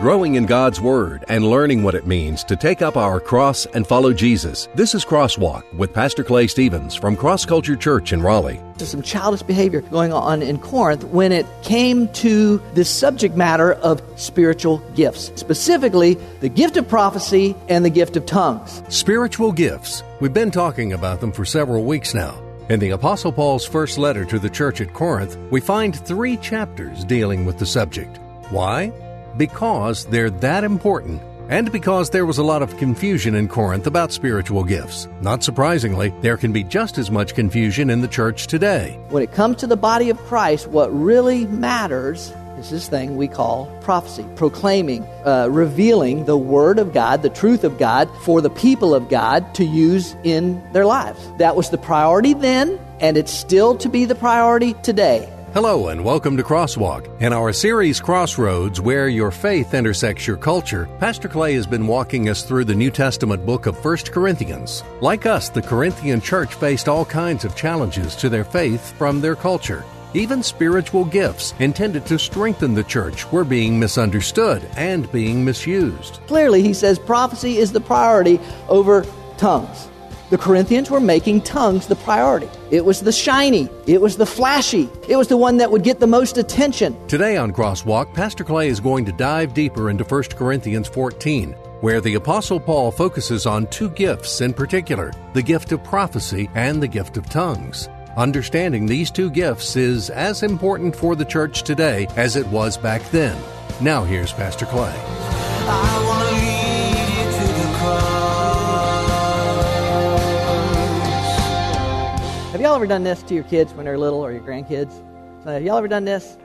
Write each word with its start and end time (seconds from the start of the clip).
growing 0.00 0.36
in 0.36 0.46
God's 0.46 0.80
Word 0.80 1.26
and 1.28 1.50
learning 1.50 1.82
what 1.82 1.94
it 1.94 2.06
means 2.06 2.42
to 2.44 2.56
take 2.56 2.80
up 2.80 2.96
our 2.96 3.20
cross 3.20 3.66
and 3.66 3.86
follow 3.86 4.14
Jesus. 4.14 4.66
This 4.74 4.94
is 4.94 5.04
Crosswalk 5.04 5.62
with 5.74 5.92
Pastor 5.92 6.24
Clay 6.24 6.46
Stevens 6.46 6.94
from 6.94 7.14
Cross 7.14 7.44
Culture 7.44 7.76
Church 7.76 8.14
in 8.14 8.22
Raleigh. 8.22 8.58
There's 8.78 8.90
some 8.90 9.02
childish 9.02 9.42
behavior 9.42 9.82
going 9.82 10.10
on 10.10 10.40
in 10.40 10.58
Corinth 10.58 11.04
when 11.04 11.32
it 11.32 11.44
came 11.62 12.08
to 12.14 12.62
the 12.72 12.82
subject 12.82 13.36
matter 13.36 13.74
of 13.74 14.02
spiritual 14.16 14.78
gifts, 14.94 15.32
specifically 15.36 16.14
the 16.40 16.48
gift 16.48 16.78
of 16.78 16.88
prophecy 16.88 17.54
and 17.68 17.84
the 17.84 17.90
gift 17.90 18.16
of 18.16 18.24
tongues. 18.24 18.82
Spiritual 18.88 19.52
gifts. 19.52 20.02
We've 20.18 20.32
been 20.32 20.50
talking 20.50 20.94
about 20.94 21.20
them 21.20 21.30
for 21.30 21.44
several 21.44 21.84
weeks 21.84 22.14
now. 22.14 22.42
In 22.70 22.80
the 22.80 22.90
Apostle 22.90 23.32
Paul's 23.32 23.66
first 23.66 23.98
letter 23.98 24.24
to 24.24 24.38
the 24.38 24.48
church 24.48 24.80
at 24.80 24.94
Corinth, 24.94 25.36
we 25.50 25.60
find 25.60 25.94
three 25.94 26.38
chapters 26.38 27.04
dealing 27.04 27.44
with 27.44 27.58
the 27.58 27.66
subject. 27.66 28.16
Why? 28.48 28.94
Because 29.36 30.04
they're 30.06 30.30
that 30.30 30.64
important 30.64 31.22
and 31.50 31.72
because 31.72 32.10
there 32.10 32.24
was 32.24 32.38
a 32.38 32.44
lot 32.44 32.62
of 32.62 32.76
confusion 32.76 33.34
in 33.34 33.48
Corinth 33.48 33.86
about 33.86 34.12
spiritual 34.12 34.62
gifts. 34.62 35.08
Not 35.20 35.42
surprisingly, 35.42 36.14
there 36.20 36.36
can 36.36 36.52
be 36.52 36.62
just 36.62 36.96
as 36.96 37.10
much 37.10 37.34
confusion 37.34 37.90
in 37.90 38.02
the 38.02 38.08
church 38.08 38.46
today. 38.46 38.96
When 39.08 39.22
it 39.22 39.32
comes 39.32 39.56
to 39.56 39.66
the 39.66 39.76
body 39.76 40.10
of 40.10 40.18
Christ, 40.18 40.68
what 40.68 40.88
really 40.96 41.46
matters 41.46 42.32
is 42.60 42.70
this 42.70 42.88
thing 42.88 43.16
we 43.16 43.26
call 43.26 43.66
prophecy, 43.80 44.24
proclaiming, 44.36 45.02
uh, 45.24 45.48
revealing 45.50 46.26
the 46.26 46.36
Word 46.36 46.78
of 46.78 46.92
God, 46.92 47.22
the 47.22 47.30
truth 47.30 47.64
of 47.64 47.78
God 47.78 48.08
for 48.22 48.40
the 48.40 48.50
people 48.50 48.94
of 48.94 49.08
God 49.08 49.52
to 49.54 49.64
use 49.64 50.14
in 50.22 50.62
their 50.72 50.86
lives. 50.86 51.20
That 51.38 51.56
was 51.56 51.70
the 51.70 51.78
priority 51.78 52.34
then, 52.34 52.78
and 53.00 53.16
it's 53.16 53.32
still 53.32 53.76
to 53.78 53.88
be 53.88 54.04
the 54.04 54.14
priority 54.14 54.74
today. 54.84 55.28
Hello, 55.52 55.88
and 55.88 56.04
welcome 56.04 56.36
to 56.36 56.44
Crosswalk. 56.44 57.20
In 57.20 57.32
our 57.32 57.52
series 57.52 58.00
Crossroads, 58.00 58.80
where 58.80 59.08
your 59.08 59.32
faith 59.32 59.74
intersects 59.74 60.24
your 60.24 60.36
culture, 60.36 60.88
Pastor 61.00 61.26
Clay 61.26 61.54
has 61.54 61.66
been 61.66 61.88
walking 61.88 62.28
us 62.28 62.44
through 62.44 62.66
the 62.66 62.74
New 62.74 62.92
Testament 62.92 63.44
book 63.44 63.66
of 63.66 63.84
1 63.84 63.96
Corinthians. 64.12 64.84
Like 65.00 65.26
us, 65.26 65.48
the 65.48 65.60
Corinthian 65.60 66.20
church 66.20 66.54
faced 66.54 66.88
all 66.88 67.04
kinds 67.04 67.44
of 67.44 67.56
challenges 67.56 68.14
to 68.14 68.28
their 68.28 68.44
faith 68.44 68.96
from 68.96 69.20
their 69.20 69.34
culture. 69.34 69.84
Even 70.14 70.40
spiritual 70.40 71.04
gifts 71.04 71.52
intended 71.58 72.06
to 72.06 72.16
strengthen 72.16 72.72
the 72.72 72.84
church 72.84 73.26
were 73.32 73.42
being 73.42 73.76
misunderstood 73.76 74.62
and 74.76 75.10
being 75.10 75.44
misused. 75.44 76.20
Clearly, 76.28 76.62
he 76.62 76.72
says 76.72 76.96
prophecy 76.96 77.56
is 77.56 77.72
the 77.72 77.80
priority 77.80 78.38
over 78.68 79.04
tongues. 79.36 79.88
The 80.30 80.38
Corinthians 80.38 80.88
were 80.92 81.00
making 81.00 81.40
tongues 81.40 81.88
the 81.88 81.96
priority. 81.96 82.48
It 82.70 82.84
was 82.84 83.00
the 83.00 83.10
shiny, 83.10 83.68
it 83.88 84.00
was 84.00 84.16
the 84.16 84.26
flashy, 84.26 84.88
it 85.08 85.16
was 85.16 85.26
the 85.26 85.36
one 85.36 85.56
that 85.56 85.72
would 85.72 85.82
get 85.82 85.98
the 85.98 86.06
most 86.06 86.38
attention. 86.38 86.96
Today 87.08 87.36
on 87.36 87.52
Crosswalk, 87.52 88.14
Pastor 88.14 88.44
Clay 88.44 88.68
is 88.68 88.78
going 88.78 89.04
to 89.06 89.12
dive 89.12 89.54
deeper 89.54 89.90
into 89.90 90.04
1 90.04 90.22
Corinthians 90.36 90.86
14, 90.86 91.50
where 91.80 92.00
the 92.00 92.14
Apostle 92.14 92.60
Paul 92.60 92.92
focuses 92.92 93.44
on 93.44 93.66
two 93.66 93.90
gifts 93.90 94.40
in 94.40 94.54
particular 94.54 95.12
the 95.32 95.42
gift 95.42 95.72
of 95.72 95.82
prophecy 95.82 96.48
and 96.54 96.80
the 96.80 96.86
gift 96.86 97.16
of 97.16 97.28
tongues. 97.28 97.88
Understanding 98.16 98.86
these 98.86 99.10
two 99.10 99.30
gifts 99.30 99.74
is 99.74 100.10
as 100.10 100.44
important 100.44 100.94
for 100.94 101.16
the 101.16 101.24
church 101.24 101.64
today 101.64 102.06
as 102.16 102.36
it 102.36 102.46
was 102.46 102.76
back 102.76 103.02
then. 103.10 103.36
Now, 103.80 104.04
here's 104.04 104.32
Pastor 104.32 104.66
Clay. 104.66 104.94
Have 112.60 112.66
y'all 112.66 112.76
ever 112.76 112.86
done 112.86 113.04
this 113.04 113.22
to 113.22 113.32
your 113.32 113.44
kids 113.44 113.72
when 113.72 113.86
they're 113.86 113.96
little 113.96 114.20
or 114.20 114.32
your 114.32 114.42
grandkids? 114.42 114.92
So 115.42 115.50
have 115.50 115.62
y'all 115.62 115.78
ever 115.78 115.88
done 115.88 116.04
this? 116.04 116.36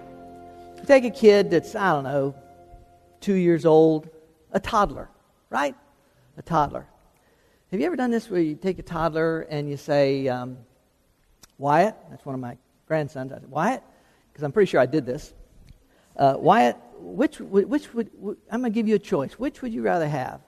You 0.77 0.85
take 0.85 1.03
a 1.03 1.09
kid 1.09 1.51
that's, 1.51 1.75
I 1.75 1.91
don't 1.91 2.05
know, 2.05 2.33
two 3.19 3.33
years 3.33 3.65
old, 3.65 4.07
a 4.53 4.59
toddler, 4.61 5.09
right? 5.49 5.75
A 6.37 6.41
toddler. 6.41 6.87
Have 7.69 7.81
you 7.81 7.85
ever 7.85 7.97
done 7.97 8.11
this 8.11 8.29
where 8.29 8.39
you 8.39 8.55
take 8.55 8.79
a 8.79 8.81
toddler 8.81 9.41
and 9.49 9.69
you 9.69 9.75
say, 9.75 10.29
um, 10.29 10.57
Wyatt, 11.57 11.97
that's 12.09 12.25
one 12.25 12.33
of 12.33 12.39
my 12.39 12.55
grandsons, 12.87 13.33
I 13.33 13.39
said, 13.39 13.51
Wyatt, 13.51 13.83
because 14.31 14.45
I'm 14.45 14.53
pretty 14.53 14.69
sure 14.69 14.79
I 14.79 14.85
did 14.85 15.05
this. 15.05 15.33
Uh, 16.15 16.35
Wyatt, 16.37 16.77
which, 16.97 17.41
which 17.41 17.93
would, 17.93 18.09
I'm 18.49 18.61
going 18.61 18.71
to 18.71 18.73
give 18.73 18.87
you 18.87 18.95
a 18.95 18.99
choice. 18.99 19.33
Which 19.33 19.61
would 19.61 19.73
you 19.73 19.81
rather 19.81 20.07
have? 20.07 20.39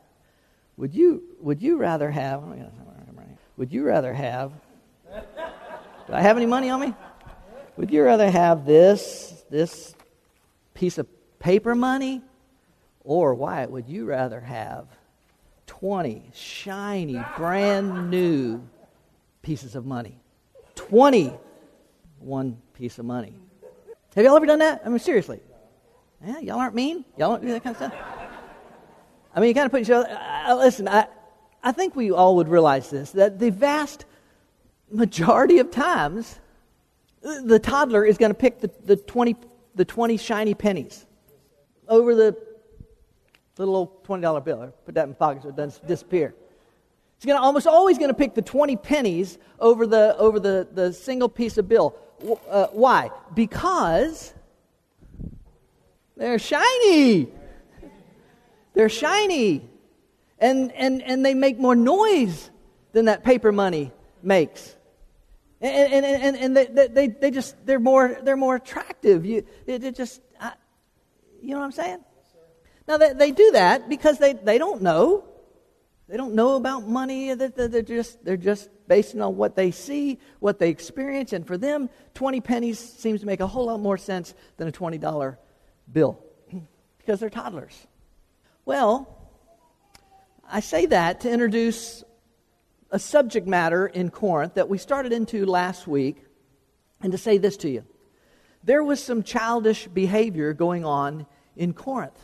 Would 0.78 0.96
you, 0.96 1.24
would 1.42 1.62
you 1.62 1.76
rather 1.76 2.10
have, 2.10 2.42
would 3.58 3.74
you 3.74 3.84
rather 3.84 4.14
have 4.14 4.54
do 6.08 6.14
I 6.14 6.22
have 6.22 6.38
any 6.38 6.46
money 6.46 6.70
on 6.70 6.80
me? 6.80 6.94
Would 7.76 7.92
you 7.92 8.04
rather 8.04 8.30
have 8.30 8.66
this, 8.66 9.44
this 9.50 9.96
piece 10.74 10.98
of 10.98 11.08
paper 11.40 11.76
money? 11.76 12.22
Or, 13.04 13.36
Wyatt, 13.36 13.72
would 13.72 13.88
you 13.88 14.06
rather 14.06 14.40
have 14.40 14.88
20 15.68 16.32
shiny, 16.34 17.24
brand 17.38 18.10
new 18.10 18.62
pieces 19.42 19.76
of 19.76 19.86
money? 19.86 20.20
20 20.76 21.34
one 22.20 22.58
piece 22.74 23.00
of 23.00 23.06
money. 23.06 23.34
Have 24.16 24.26
y'all 24.26 24.36
ever 24.36 24.46
done 24.46 24.60
that? 24.60 24.82
I 24.86 24.90
mean, 24.90 25.00
seriously. 25.00 25.40
Yeah, 26.26 26.40
y'all 26.40 26.60
aren't 26.60 26.76
mean? 26.76 27.06
Y'all 27.18 27.32
don't 27.32 27.42
do 27.42 27.50
that 27.50 27.64
kind 27.64 27.76
of 27.76 27.78
stuff? 27.78 27.94
I 29.36 29.40
mean, 29.40 29.50
you 29.50 29.54
kind 29.54 29.66
of 29.66 29.72
put 29.72 29.82
yourself. 29.82 30.08
Uh, 30.10 30.56
listen, 30.56 30.88
I, 30.88 31.08
I 31.62 31.72
think 31.72 31.96
we 31.96 32.12
all 32.12 32.38
would 32.38 32.48
realize 32.48 32.90
this 32.90 33.12
that 33.12 33.38
the 33.38 33.52
vast 33.52 34.06
majority 34.90 35.60
of 35.60 35.72
times, 35.72 36.40
the 37.22 37.60
toddler 37.60 38.06
is 38.06 38.18
going 38.18 38.32
to 38.32 38.38
pick 38.38 38.60
the, 38.60 38.72
the, 38.86 38.96
20, 38.96 39.36
the 39.76 39.86
20 39.86 40.18
shiny 40.18 40.54
pennies 40.54 41.06
over 41.88 42.16
the 42.16 42.38
little 43.58 43.76
old 43.76 44.04
$20 44.04 44.44
bill. 44.44 44.74
put 44.86 44.96
that 44.96 45.08
in 45.08 45.16
pocket 45.16 45.44
so 45.44 45.50
it 45.50 45.56
doesn't 45.56 45.86
disappear. 45.88 46.34
He's 47.18 47.26
going 47.26 47.38
to, 47.38 47.42
almost 47.42 47.66
always 47.66 47.98
going 47.98 48.10
to 48.10 48.14
pick 48.14 48.36
the 48.36 48.44
20 48.44 48.78
pennies 48.78 49.40
over 49.60 49.88
the, 49.88 50.16
over 50.18 50.40
the, 50.40 50.68
the 50.72 50.94
single 50.94 51.30
piece 51.30 51.58
of 51.58 51.68
bill. 51.68 51.96
Uh, 52.48 52.68
why? 52.72 53.10
Because 53.34 54.34
they're 56.16 56.40
shiny. 56.40 57.30
They're 58.74 58.90
shiny. 58.90 59.68
And, 60.40 60.72
and, 60.74 61.02
and 61.02 61.26
they 61.26 61.34
make 61.34 61.58
more 61.58 61.76
noise 61.76 62.52
than 62.92 63.06
that 63.06 63.24
paper 63.24 63.52
money 63.52 63.92
makes. 64.22 64.77
And, 65.60 65.94
and, 65.94 66.06
and, 66.06 66.38
and 66.38 66.58
they, 66.58 66.88
they, 66.88 67.08
they 67.08 67.32
just, 67.32 67.56
they're 67.66 67.80
more, 67.80 68.18
they're 68.22 68.38
more 68.38 68.56
attractive. 68.56 69.26
You, 69.26 69.44
they 69.66 69.92
just, 69.92 70.22
I, 70.40 70.54
you 71.42 71.52
know 71.52 71.60
what 71.60 71.66
I'm 71.66 71.72
saying? 71.72 72.00
Now, 72.88 72.98
they, 72.98 73.14
they 73.14 73.32
do 73.32 73.52
that 73.52 73.90
because 73.90 74.18
they, 74.18 74.34
they 74.34 74.58
don't 74.58 74.82
know. 74.82 75.26
They 76.08 76.16
don't 76.16 76.36
know 76.36 76.56
about 76.56 76.88
money. 76.88 77.34
They're 77.34 77.82
just, 77.82 78.24
they're 78.24 78.38
just 78.38 78.70
basing 78.88 79.22
on 79.22 79.36
what 79.36 79.56
they 79.56 79.72
see, 79.72 80.20
what 80.40 80.60
they 80.60 80.70
experience. 80.70 81.34
And 81.34 81.46
for 81.46 81.58
them, 81.58 81.90
20 82.14 82.40
pennies 82.42 82.80
seems 82.80 83.22
to 83.22 83.26
make 83.26 83.42
a 83.42 83.48
whole 83.48 83.66
lot 83.66 83.80
more 83.80 83.98
sense 83.98 84.34
than 84.56 84.68
a 84.68 84.72
$20 84.72 85.38
bill 85.92 86.24
because 87.00 87.20
they're 87.20 87.30
toddlers. 87.30 87.88
Well, 88.64 89.18
I 90.50 90.62
say 90.62 90.86
that 90.88 91.22
to 91.22 91.32
introduce 91.32 92.04
a 92.92 93.00
subject 93.00 93.48
matter 93.48 93.88
in 93.88 94.10
Corinth 94.10 94.56
that 94.56 94.70
we 94.70 94.78
started 94.78 95.12
into 95.12 95.46
last 95.46 95.88
week, 95.88 96.24
and 97.02 97.12
to 97.12 97.18
say 97.18 97.38
this 97.38 97.58
to 97.58 97.70
you. 97.70 97.84
There 98.64 98.84
was 98.84 99.02
some 99.02 99.24
childish 99.24 99.88
behavior 99.88 100.54
going 100.54 100.86
on 100.86 101.26
in 101.56 101.74
Corinth. 101.74 102.20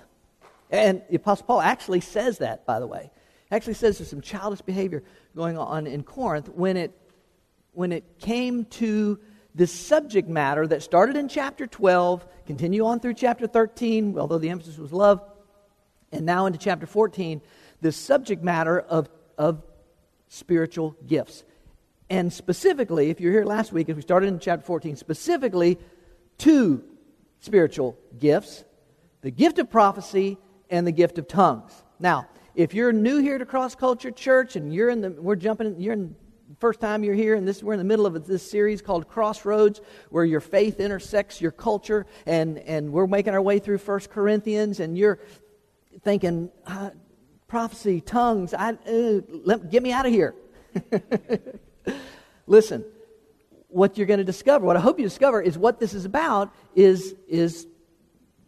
And 0.69 1.03
the 1.09 1.18
Apostle 1.18 1.46
Paul 1.46 1.62
actually 1.62 2.01
says 2.01 2.40
that, 2.40 2.66
by 2.66 2.79
the 2.79 2.88
way. 2.88 3.12
Actually 3.51 3.75
says 3.75 3.97
there's 3.97 4.09
some 4.09 4.22
childish 4.22 4.62
behavior 4.62 5.03
going 5.35 5.57
on 5.57 5.85
in 5.85 6.03
Corinth 6.03 6.50
when 6.50 6.75
it, 6.75 6.91
when 7.74 7.91
it 7.91 8.19
came 8.19 8.66
to 8.66 9.19
this 9.53 9.72
subject 9.72 10.28
matter 10.28 10.66
that 10.66 10.81
started 10.81 11.16
in 11.16 11.28
chapter 11.28 11.68
12, 11.68 12.25
continue 12.47 12.85
on 12.85 13.00
through 13.00 13.13
chapter 13.13 13.45
13, 13.45 14.18
although 14.18 14.40
the 14.40 14.50
emphasis 14.50 14.78
was 14.78 14.91
love, 14.91 15.22
and 16.12 16.25
now 16.25 16.48
into 16.48 16.57
chapter 16.57 16.88
14, 16.88 17.42
this 17.81 17.95
subject 17.95 18.44
matter 18.44 18.80
of, 18.80 19.09
of 19.38 19.62
spiritual 20.33 20.95
gifts. 21.06 21.44
And 22.09 22.33
specifically, 22.33 23.12
if 23.12 23.21
you're 23.21 23.31
here 23.31 23.45
last 23.45 23.71
week, 23.71 23.88
as 23.89 23.95
we 23.95 24.01
started 24.01 24.27
in 24.27 24.39
chapter 24.39 24.65
14, 24.65 24.95
specifically 24.95 25.77
two 26.38 26.83
spiritual 27.39 27.97
gifts 28.18 28.63
the 29.21 29.31
gift 29.31 29.57
of 29.57 29.71
prophecy 29.71 30.38
and 30.69 30.85
the 30.85 30.91
gift 30.91 31.18
of 31.18 31.30
tongues. 31.30 31.71
Now, 31.97 32.27
if 32.56 32.74
you're 32.74 32.91
new 32.91 33.19
here 33.19 33.38
to 33.38 33.45
Cross 33.45 33.75
Culture 33.75 34.12
Church 34.12 34.57
and 34.57 34.74
you're 34.74 34.89
in 34.89 35.00
the, 35.00 35.12
we're 35.12 35.38
jumping, 35.38 35.80
you're 35.80 35.94
in 35.94 36.15
first 36.59 36.81
time 36.81 37.03
you're 37.03 37.15
here 37.15 37.35
and 37.35 37.47
this 37.47 37.63
we're 37.63 37.74
in 37.74 37.80
the 37.80 37.85
middle 37.85 38.06
of 38.06 38.27
this 38.27 38.50
series 38.50 38.81
called 38.81 39.07
crossroads 39.07 39.81
where 40.09 40.25
your 40.25 40.41
faith 40.41 40.80
intersects 40.80 41.41
your 41.41 41.51
culture 41.51 42.06
and, 42.25 42.59
and 42.59 42.91
we're 42.91 43.07
making 43.07 43.33
our 43.33 43.41
way 43.41 43.59
through 43.59 43.77
First 43.77 44.09
corinthians 44.09 44.80
and 44.80 44.97
you're 44.97 45.19
thinking 46.03 46.51
uh, 46.68 46.89
prophecy, 47.48 48.01
tongues. 48.01 48.54
I, 48.54 48.72
uh, 48.72 49.22
let, 49.30 49.69
get 49.69 49.84
me 49.84 49.92
out 49.92 50.06
of 50.06 50.12
here. 50.12 50.36
Listen, 52.48 52.84
what 53.69 53.98
you're 53.98 54.07
going 54.07 54.19
to 54.19 54.24
discover, 54.24 54.66
what 54.66 54.78
I 54.78 54.80
hope 54.80 55.00
you 55.00 55.06
discover, 55.06 55.42
is 55.42 55.57
what 55.57 55.80
this 55.80 55.94
is 55.94 56.06
about 56.06 56.54
is, 56.75 57.16
is 57.28 57.68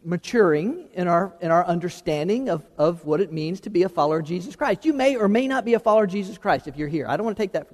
maturing 0.04 0.88
in 0.94 1.08
our, 1.08 1.34
in 1.40 1.50
our 1.50 1.64
understanding 1.66 2.48
of, 2.48 2.64
of 2.78 3.04
what 3.04 3.20
it 3.20 3.32
means 3.32 3.60
to 3.60 3.70
be 3.70 3.82
a 3.82 3.88
follower 3.88 4.20
of 4.20 4.24
Jesus 4.24 4.54
Christ. 4.54 4.84
You 4.84 4.92
may 4.92 5.16
or 5.16 5.28
may 5.28 5.48
not 5.48 5.64
be 5.64 5.74
a 5.74 5.80
follower 5.80 6.04
of 6.04 6.10
Jesus 6.10 6.38
Christ 6.38 6.68
if 6.68 6.76
you're 6.76 6.88
here. 6.88 7.06
I 7.08 7.16
don't 7.16 7.24
want 7.24 7.36
to 7.36 7.42
take 7.42 7.52
that, 7.52 7.68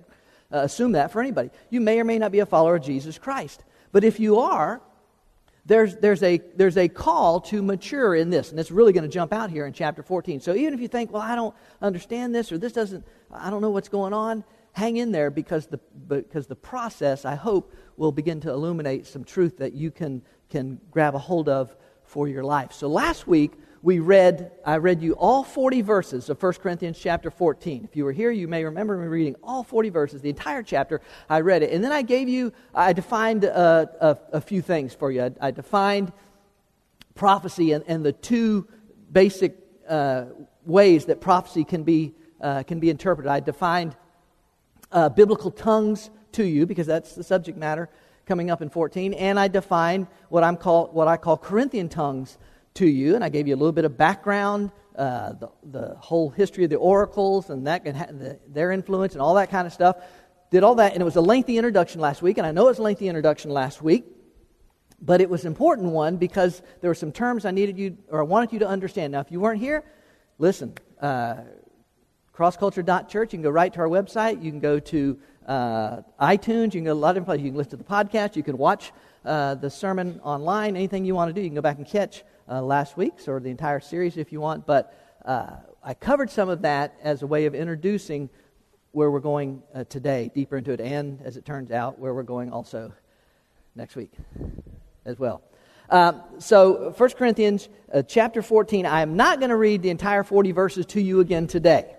uh, 0.53 0.59
assume 0.59 0.93
that 0.93 1.13
for 1.13 1.21
anybody. 1.21 1.51
You 1.69 1.81
may 1.81 2.01
or 2.01 2.05
may 2.05 2.19
not 2.19 2.33
be 2.33 2.41
a 2.41 2.47
follower 2.47 2.77
of 2.77 2.83
Jesus 2.83 3.19
Christ. 3.19 3.63
But 3.93 4.03
if 4.03 4.19
you 4.19 4.39
are, 4.39 4.81
there's, 5.65 5.97
there's, 5.97 6.23
a, 6.23 6.41
there's 6.57 6.77
a 6.77 6.89
call 6.89 7.41
to 7.41 7.63
mature 7.63 8.17
in 8.17 8.31
this, 8.31 8.51
and 8.51 8.59
it's 8.59 8.71
really 8.71 8.93
going 8.93 9.05
to 9.05 9.13
jump 9.13 9.33
out 9.33 9.51
here 9.51 9.65
in 9.67 9.73
chapter 9.73 10.03
14. 10.03 10.41
So 10.41 10.55
even 10.55 10.75
if 10.75 10.81
you 10.81 10.89
think, 10.89 11.13
well, 11.13 11.23
I 11.23 11.37
don't 11.37 11.55
understand 11.81 12.35
this, 12.35 12.51
or 12.51 12.59
this 12.59 12.73
doesn't, 12.73 13.05
I 13.31 13.49
don't 13.49 13.63
know 13.63 13.71
what's 13.71 13.89
going 13.89 14.13
on, 14.13 14.43
hang 14.73 14.97
in 14.97 15.13
there 15.13 15.31
because 15.31 15.67
the, 15.67 15.79
because 16.09 16.47
the 16.47 16.57
process, 16.57 17.25
I 17.25 17.37
hope, 17.37 17.73
will 17.97 18.11
begin 18.11 18.41
to 18.41 18.51
illuminate 18.51 19.07
some 19.07 19.23
truth 19.23 19.59
that 19.59 19.73
you 19.73 19.91
can, 19.91 20.23
can 20.51 20.81
grab 20.91 21.15
a 21.15 21.19
hold 21.19 21.49
of 21.49 21.77
for 22.05 22.27
your 22.27 22.43
life. 22.43 22.73
So 22.73 22.89
last 22.89 23.29
week, 23.29 23.53
we 23.83 23.99
read, 23.99 24.53
I 24.65 24.77
read 24.77 25.03
you 25.03 25.15
all 25.15 25.43
40 25.43 25.83
verses 25.83 26.31
of 26.31 26.41
1 26.41 26.53
Corinthians 26.55 26.99
chapter 26.99 27.33
14. 27.33 27.85
If 27.85 27.97
you 27.97 28.05
were 28.05 28.13
here, 28.13 28.31
you 28.31 28.47
may 28.47 28.65
remember 28.65 28.97
me 28.97 29.09
reading 29.09 29.35
all 29.43 29.65
40 29.65 29.91
verses, 29.91 30.23
the 30.23 30.29
entire 30.29 30.63
chapter. 30.63 31.01
I 31.29 31.41
read 31.41 31.65
it. 31.65 31.73
And 31.73 31.83
then 31.83 31.91
I 31.91 32.03
gave 32.03 32.29
you, 32.29 32.53
I 32.73 32.93
defined 32.93 33.43
a, 33.43 33.91
a, 34.01 34.37
a 34.39 34.41
few 34.41 34.63
things 34.63 34.95
for 34.95 35.11
you. 35.11 35.25
I, 35.25 35.49
I 35.49 35.51
defined 35.51 36.13
prophecy 37.17 37.73
and, 37.73 37.83
and, 37.89 38.05
the 38.05 38.13
two 38.13 38.67
basic 39.11 39.59
uh, 39.89 40.27
ways 40.65 41.07
that 41.07 41.21
prophecy 41.21 41.65
can 41.65 41.83
be, 41.83 42.15
uh, 42.41 42.63
can 42.63 42.79
be 42.79 42.89
interpreted. 42.89 43.31
I 43.31 43.41
defined 43.41 43.97
uh, 44.93 45.09
biblical 45.09 45.51
tongues 45.51 46.09
to 46.33 46.45
you 46.45 46.67
because 46.67 46.87
that's 46.87 47.15
the 47.15 47.25
subject 47.25 47.59
matter 47.59 47.91
coming 48.27 48.51
up 48.51 48.63
in 48.63 48.71
14. 48.71 49.13
And 49.13 49.39
I 49.39 49.49
defined 49.49 50.07
what, 50.29 50.45
I'm 50.45 50.57
call, 50.57 50.87
what 50.93 51.09
I 51.09 51.17
call 51.17 51.37
Corinthian 51.37 51.89
tongues 51.89 52.39
to 52.75 52.87
you, 52.87 53.15
and 53.15 53.25
I 53.25 53.29
gave 53.29 53.47
you 53.47 53.55
a 53.55 53.57
little 53.57 53.73
bit 53.73 53.85
of 53.85 53.97
background, 53.97 54.71
uh, 54.97 55.33
the, 55.33 55.49
the 55.65 55.95
whole 55.99 56.31
history 56.31 56.65
of 56.65 56.71
the 56.71 56.77
oracles 56.77 57.51
and 57.51 57.67
that, 57.67 57.87
and 57.87 58.21
the, 58.21 58.39
their 58.49 58.73
influence 58.73 59.13
and 59.13 59.23
all 59.23 59.35
that 59.35 59.51
kind 59.51 59.67
of 59.67 59.73
stuff. 59.73 59.97
Did 60.51 60.65
all 60.65 60.75
that, 60.77 60.93
and 60.93 61.01
it 61.01 61.05
was 61.05 61.17
a 61.17 61.21
lengthy 61.23 61.57
introduction 61.57 62.01
last 62.01 62.21
week, 62.21 62.37
and 62.39 62.47
I 62.47 62.53
know 62.53 62.67
it 62.67 62.71
was 62.71 62.79
a 62.79 62.83
lengthy 62.83 63.09
introduction 63.09 63.51
last 63.51 63.81
week, 63.81 64.05
but 65.01 65.21
it 65.21 65.31
was 65.31 65.43
an 65.43 65.49
important 65.49 65.93
one 65.93 66.17
because 66.17 66.63
there 66.81 66.91
were 66.91 66.95
some 66.95 67.11
terms 67.11 67.45
I 67.45 67.51
needed 67.51 67.79
you, 67.79 67.97
or 68.09 68.21
I 68.21 68.25
wanted 68.25 68.53
you 68.53 68.59
to 68.61 68.69
understand. 68.69 69.13
Now, 69.13 69.21
if 69.21 69.33
you 69.33 69.41
weren't 69.41 69.61
here, 69.61 69.83
listen, 70.39 70.75
uh, 71.01 71.37
crossculture.church, 72.35 73.33
you 73.33 73.37
can 73.39 73.43
go 73.43 73.51
right 73.51 73.73
to 73.73 73.81
our 73.81 73.89
website, 73.89 74.43
you 74.43 74.51
can 74.51 74.61
go 74.61 74.79
to 74.79 75.19
uh, 75.47 76.03
iTunes, 76.21 76.67
you 76.67 76.81
can 76.81 76.85
go 76.85 76.93
a 76.93 76.95
lot 76.95 77.17
of 77.17 77.25
places, 77.25 77.45
you 77.45 77.51
can 77.51 77.59
listen 77.59 77.71
to 77.71 77.77
the 77.77 77.85
podcast, 77.85 78.37
you 78.37 78.43
can 78.43 78.57
watch 78.57 78.93
uh, 79.25 79.55
the 79.57 79.71
sermon 79.71 80.21
online, 80.23 80.77
anything 80.77 81.05
you 81.05 81.15
want 81.15 81.29
to 81.29 81.33
do, 81.33 81.41
you 81.41 81.49
can 81.49 81.55
go 81.55 81.61
back 81.61 81.79
and 81.79 81.87
catch 81.87 82.25
uh, 82.49 82.61
last 82.61 82.97
week's 82.97 83.29
or 83.29 83.41
the 83.41 83.51
entire 83.51 83.81
series 83.81 84.17
if 84.17 84.33
you 84.33 84.41
want. 84.41 84.67
But 84.67 84.95
uh, 85.25 85.57
I 85.83 85.95
covered 85.95 86.31
some 86.31 86.49
of 86.49 86.63
that 86.63 86.95
as 87.03 87.23
a 87.23 87.27
way 87.27 87.47
of 87.47 87.55
introducing 87.55 88.31
where 88.93 89.11
we're 89.11 89.21
going 89.21 89.63
uh, 89.75 89.85
today, 89.85 90.31
deeper 90.35 90.59
into 90.59 90.73
it, 90.73 90.81
and 90.81 91.21
as 91.25 91.37
it 91.37 91.45
turns 91.45 91.71
out, 91.71 91.99
where 91.99 92.15
we're 92.15 92.23
going 92.23 92.53
also 92.53 92.93
next 93.75 93.97
week 93.97 94.13
as 95.05 95.19
well. 95.19 95.43
Um, 95.89 96.23
so, 96.39 96.95
1 96.97 97.11
Corinthians 97.11 97.69
uh, 97.93 98.03
chapter 98.03 98.43
14, 98.43 98.87
I 98.87 99.03
am 99.03 99.17
not 99.17 99.41
going 99.41 99.51
to 99.51 99.57
read 99.57 99.83
the 99.83 99.91
entire 99.91 100.23
40 100.23 100.53
verses 100.53 100.87
to 100.87 101.01
you 101.01 101.21
again 101.21 101.47
today 101.47 101.97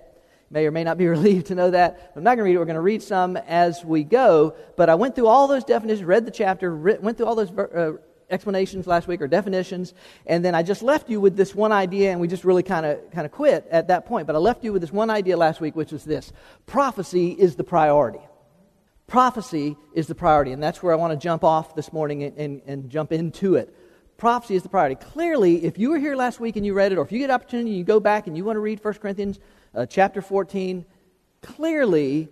may 0.53 0.65
or 0.67 0.71
may 0.71 0.83
not 0.83 0.97
be 0.97 1.07
relieved 1.17 1.47
to 1.47 1.55
know 1.55 1.71
that. 1.71 2.13
I'm 2.15 2.23
not 2.23 2.35
going 2.35 2.39
to 2.39 2.43
read 2.43 2.55
it. 2.55 2.59
We're 2.59 2.65
going 2.65 2.75
to 2.75 2.81
read 2.81 3.03
some 3.03 3.35
as 3.35 3.83
we 3.83 4.03
go. 4.03 4.55
But 4.77 4.89
I 4.89 4.95
went 4.95 5.15
through 5.15 5.27
all 5.27 5.47
those 5.47 5.63
definitions, 5.65 6.05
read 6.05 6.25
the 6.25 6.31
chapter, 6.31 6.73
went 6.75 7.17
through 7.17 7.25
all 7.25 7.35
those 7.35 7.51
uh, 7.51 7.93
explanations 8.29 8.87
last 8.87 9.07
week 9.07 9.21
or 9.21 9.27
definitions, 9.27 9.93
and 10.25 10.45
then 10.45 10.55
I 10.55 10.63
just 10.63 10.81
left 10.81 11.09
you 11.09 11.19
with 11.19 11.35
this 11.35 11.53
one 11.53 11.71
idea, 11.71 12.11
and 12.11 12.21
we 12.21 12.27
just 12.27 12.45
really 12.45 12.63
kind 12.63 12.85
of 12.85 13.11
kind 13.11 13.25
of 13.25 13.31
quit 13.31 13.67
at 13.69 13.87
that 13.89 14.05
point. 14.05 14.27
But 14.27 14.35
I 14.35 14.39
left 14.39 14.63
you 14.63 14.71
with 14.71 14.81
this 14.81 14.91
one 14.91 15.09
idea 15.09 15.35
last 15.35 15.59
week, 15.59 15.75
which 15.75 15.91
was 15.91 16.05
this: 16.05 16.31
prophecy 16.65 17.31
is 17.31 17.55
the 17.55 17.63
priority. 17.63 18.21
Prophecy 19.07 19.75
is 19.93 20.07
the 20.07 20.15
priority, 20.15 20.53
and 20.53 20.63
that's 20.63 20.81
where 20.81 20.93
I 20.93 20.95
want 20.95 21.11
to 21.11 21.17
jump 21.21 21.43
off 21.43 21.75
this 21.75 21.91
morning 21.91 22.23
and, 22.23 22.37
and, 22.37 22.61
and 22.65 22.89
jump 22.89 23.11
into 23.11 23.55
it. 23.55 23.75
Prophecy 24.17 24.55
is 24.55 24.63
the 24.63 24.69
priority. 24.69 24.95
Clearly, 24.95 25.65
if 25.65 25.77
you 25.77 25.89
were 25.89 25.99
here 25.99 26.15
last 26.15 26.39
week 26.39 26.55
and 26.55 26.65
you 26.65 26.73
read 26.73 26.91
it, 26.91 26.97
or 26.97 27.03
if 27.03 27.11
you 27.11 27.19
get 27.19 27.29
opportunity, 27.29 27.71
you 27.71 27.83
go 27.83 27.99
back 27.99 28.27
and 28.27 28.37
you 28.37 28.45
want 28.45 28.55
to 28.55 28.61
read 28.61 28.83
1 28.83 28.93
Corinthians 28.95 29.39
uh, 29.75 29.85
chapter 29.85 30.21
14, 30.21 30.85
clearly 31.41 32.29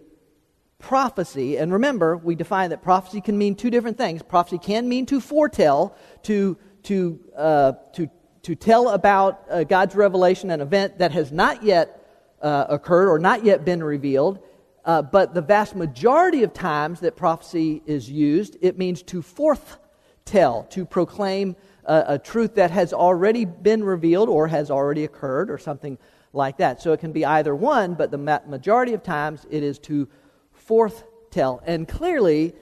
prophecy, 0.79 1.57
and 1.57 1.71
remember, 1.71 2.17
we 2.17 2.35
define 2.35 2.71
that 2.71 2.81
prophecy 2.81 3.21
can 3.21 3.37
mean 3.37 3.55
two 3.55 3.69
different 3.69 3.97
things. 3.97 4.21
Prophecy 4.21 4.57
can 4.57 4.89
mean 4.89 5.05
to 5.05 5.21
foretell, 5.21 5.95
to, 6.23 6.57
to, 6.83 7.19
uh, 7.37 7.73
to, 7.93 8.09
to 8.43 8.55
tell 8.55 8.89
about 8.89 9.45
uh, 9.49 9.63
God's 9.63 9.95
revelation, 9.95 10.49
an 10.49 10.61
event 10.61 10.97
that 10.97 11.11
has 11.11 11.31
not 11.31 11.63
yet 11.63 11.97
uh, 12.41 12.65
occurred 12.69 13.09
or 13.09 13.19
not 13.19 13.45
yet 13.45 13.63
been 13.63 13.83
revealed. 13.83 14.39
Uh, 14.83 15.01
but 15.01 15.33
the 15.33 15.41
vast 15.41 15.75
majority 15.75 16.43
of 16.43 16.53
times 16.53 17.01
that 17.01 17.15
prophecy 17.15 17.83
is 17.85 18.09
used, 18.09 18.57
it 18.61 18.79
means 18.79 19.03
to 19.03 19.21
foretell, 19.21 20.63
to 20.71 20.85
proclaim 20.85 21.55
a, 21.85 22.03
a 22.09 22.19
truth 22.19 22.55
that 22.55 22.71
has 22.71 22.93
already 22.93 23.45
been 23.45 23.83
revealed 23.83 24.29
or 24.29 24.47
has 24.47 24.71
already 24.71 25.03
occurred 25.03 25.49
or 25.49 25.57
something 25.57 25.97
like 26.33 26.57
that. 26.57 26.81
So 26.81 26.93
it 26.93 26.99
can 26.99 27.11
be 27.11 27.25
either 27.25 27.55
one, 27.55 27.95
but 27.95 28.11
the 28.11 28.17
majority 28.17 28.93
of 28.93 29.03
times 29.03 29.45
it 29.49 29.63
is 29.63 29.79
to 29.79 30.07
forth 30.53 31.03
tell. 31.31 31.61
And 31.65 31.87
clearly, 31.87 32.53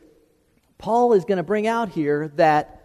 Paul 0.78 1.14
is 1.14 1.26
going 1.26 1.38
to 1.38 1.44
bring 1.44 1.68
out 1.68 1.90
here 1.90 2.30
that 2.36 2.76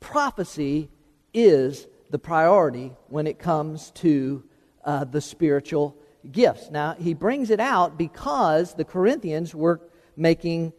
prophecy 0.00 0.90
is 1.34 1.86
the 2.10 2.18
priority 2.18 2.92
when 3.08 3.26
it 3.26 3.38
comes 3.38 3.90
to 3.90 4.44
uh, 4.84 5.04
the 5.04 5.20
spiritual 5.20 5.96
gifts. 6.30 6.70
Now, 6.70 6.94
he 6.94 7.14
brings 7.14 7.50
it 7.50 7.60
out 7.60 7.98
because 7.98 8.74
the 8.74 8.84
Corinthians 8.84 9.54
were 9.54 9.80
making 10.16 10.72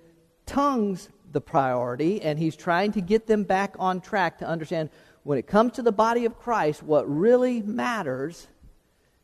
tongues 0.46 1.10
the 1.38 1.42
priority, 1.42 2.20
and 2.24 2.40
he's 2.40 2.56
trying 2.56 2.92
to 2.92 3.00
get 3.00 3.28
them 3.28 3.44
back 3.44 3.76
on 3.78 4.02
track 4.02 4.40
to 4.40 4.48
understand 4.48 4.90
when 5.22 5.38
it 5.38 5.46
comes 5.46 5.74
to 5.74 5.84
the 5.84 5.92
body 5.92 6.26
of 6.26 6.36
Christ, 6.40 6.82
what 6.82 7.08
really 7.08 7.62
matters 7.62 8.48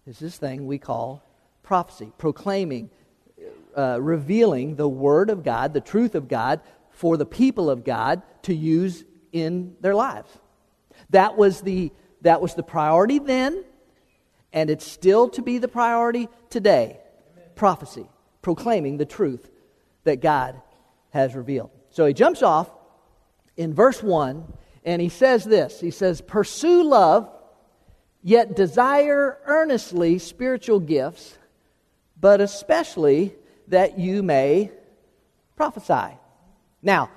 is 0.05 0.19
this 0.19 0.37
thing 0.37 0.67
we 0.67 0.77
call 0.77 1.23
prophecy, 1.63 2.11
proclaiming, 2.19 2.91
uh, 3.75 3.99
revealing 3.99 4.75
the 4.75 4.87
Word 4.87 5.31
of 5.31 5.43
God, 5.43 5.73
the 5.73 5.81
truth 5.81 6.13
of 6.13 6.27
God, 6.27 6.61
for 6.91 7.17
the 7.17 7.25
people 7.25 7.67
of 7.67 7.83
God 7.83 8.21
to 8.43 8.53
use 8.53 9.03
in 9.31 9.75
their 9.81 9.95
lives. 9.95 10.29
That 11.09 11.35
was 11.35 11.61
the, 11.61 11.91
that 12.21 12.43
was 12.43 12.53
the 12.53 12.61
priority 12.61 13.17
then, 13.17 13.65
and 14.51 14.69
it's 14.69 14.85
still 14.85 15.29
to 15.29 15.41
be 15.41 15.57
the 15.57 15.67
priority 15.67 16.29
today. 16.51 16.99
Amen. 17.33 17.49
Prophecy, 17.55 18.05
proclaiming 18.43 18.97
the 18.97 19.05
truth 19.05 19.49
that 20.03 20.21
God 20.21 20.61
has 21.09 21.33
revealed. 21.33 21.71
So 21.93 22.05
he 22.05 22.13
jumps 22.13 22.43
off 22.43 22.69
in 23.55 23.73
verse 23.73 24.03
1 24.03 24.51
and 24.83 25.01
he 25.01 25.09
says 25.09 25.45
this 25.45 25.79
He 25.79 25.91
says, 25.91 26.19
Pursue 26.19 26.83
love 26.83 27.29
Yet 28.23 28.55
desire 28.55 29.37
earnestly 29.45 30.17
spiritual 30.17 30.79
gifts, 30.79 31.37
but 32.19 32.39
especially 32.39 33.35
that 33.67 33.99
you 33.99 34.23
may 34.23 34.71
prophesy. 35.57 36.17
Now, 36.81 37.11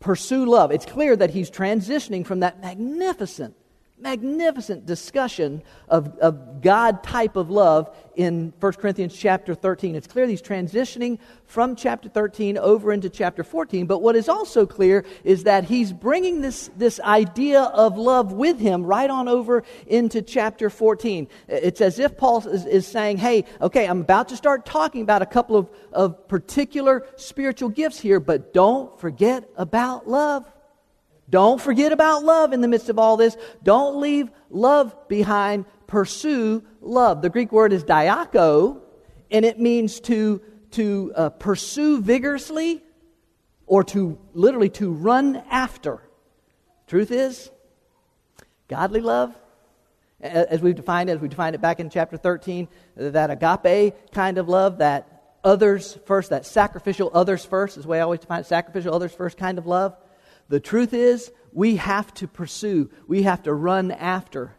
pursue 0.00 0.46
love. 0.46 0.72
It's 0.72 0.86
clear 0.86 1.14
that 1.14 1.30
he's 1.30 1.50
transitioning 1.50 2.24
from 2.24 2.40
that 2.40 2.62
magnificent 2.62 3.54
magnificent 3.98 4.84
discussion 4.84 5.62
of, 5.88 6.18
of 6.18 6.60
God 6.60 7.02
type 7.02 7.36
of 7.36 7.50
love 7.50 7.94
in 8.14 8.52
1 8.60 8.72
Corinthians 8.74 9.16
chapter 9.16 9.54
13. 9.54 9.94
It's 9.94 10.06
clear 10.06 10.26
he's 10.26 10.42
transitioning 10.42 11.18
from 11.46 11.76
chapter 11.76 12.08
13 12.08 12.58
over 12.58 12.92
into 12.92 13.08
chapter 13.08 13.42
14. 13.42 13.86
But 13.86 14.02
what 14.02 14.14
is 14.14 14.28
also 14.28 14.66
clear 14.66 15.04
is 15.24 15.44
that 15.44 15.64
he's 15.64 15.94
bringing 15.94 16.42
this, 16.42 16.70
this 16.76 17.00
idea 17.00 17.62
of 17.62 17.96
love 17.96 18.32
with 18.32 18.58
him 18.58 18.84
right 18.84 19.08
on 19.08 19.28
over 19.28 19.64
into 19.86 20.20
chapter 20.20 20.68
14. 20.68 21.26
It's 21.48 21.80
as 21.80 21.98
if 21.98 22.18
Paul 22.18 22.46
is, 22.48 22.66
is 22.66 22.86
saying, 22.86 23.16
hey, 23.16 23.44
okay, 23.62 23.86
I'm 23.86 24.02
about 24.02 24.28
to 24.28 24.36
start 24.36 24.66
talking 24.66 25.00
about 25.00 25.22
a 25.22 25.26
couple 25.26 25.56
of, 25.56 25.70
of 25.92 26.28
particular 26.28 27.06
spiritual 27.16 27.70
gifts 27.70 27.98
here, 27.98 28.20
but 28.20 28.52
don't 28.52 28.98
forget 29.00 29.48
about 29.56 30.06
love. 30.06 30.44
Don't 31.28 31.60
forget 31.60 31.92
about 31.92 32.24
love 32.24 32.52
in 32.52 32.60
the 32.60 32.68
midst 32.68 32.88
of 32.88 32.98
all 32.98 33.16
this. 33.16 33.36
Don't 33.62 34.00
leave 34.00 34.30
love 34.48 35.08
behind. 35.08 35.64
Pursue 35.86 36.62
love. 36.80 37.22
The 37.22 37.30
Greek 37.30 37.52
word 37.52 37.72
is 37.72 37.84
diako, 37.84 38.80
and 39.30 39.44
it 39.44 39.58
means 39.58 40.00
to, 40.00 40.40
to 40.72 41.12
uh, 41.16 41.30
pursue 41.30 42.00
vigorously 42.00 42.82
or 43.66 43.82
to 43.84 44.18
literally 44.34 44.68
to 44.70 44.92
run 44.92 45.42
after. 45.50 46.00
Truth 46.86 47.10
is, 47.10 47.50
godly 48.68 49.00
love, 49.00 49.34
as 50.20 50.60
we've 50.60 50.76
defined 50.76 51.10
it, 51.10 51.14
as 51.14 51.20
we 51.20 51.28
defined 51.28 51.56
it 51.56 51.60
back 51.60 51.80
in 51.80 51.90
chapter 51.90 52.16
13, 52.16 52.68
that 52.96 53.30
agape 53.30 54.12
kind 54.12 54.38
of 54.38 54.48
love, 54.48 54.78
that 54.78 55.38
others 55.42 55.98
first, 56.06 56.30
that 56.30 56.46
sacrificial 56.46 57.10
others 57.12 57.44
first, 57.44 57.76
is 57.76 57.82
the 57.82 57.88
way 57.88 57.98
I 57.98 58.02
always 58.02 58.20
define 58.20 58.40
it, 58.40 58.46
sacrificial 58.46 58.94
others 58.94 59.12
first 59.12 59.36
kind 59.36 59.58
of 59.58 59.66
love 59.66 59.96
The 60.48 60.60
truth 60.60 60.94
is, 60.94 61.30
we 61.52 61.76
have 61.76 62.12
to 62.14 62.28
pursue, 62.28 62.90
we 63.06 63.22
have 63.22 63.42
to 63.44 63.52
run 63.52 63.90
after 63.90 64.54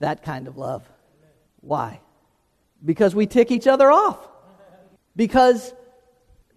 that 0.00 0.22
kind 0.22 0.48
of 0.48 0.56
love. 0.56 0.88
Why? 1.60 2.00
Because 2.84 3.14
we 3.14 3.26
tick 3.26 3.50
each 3.50 3.66
other 3.66 3.90
off. 3.90 4.18
Because 5.14 5.74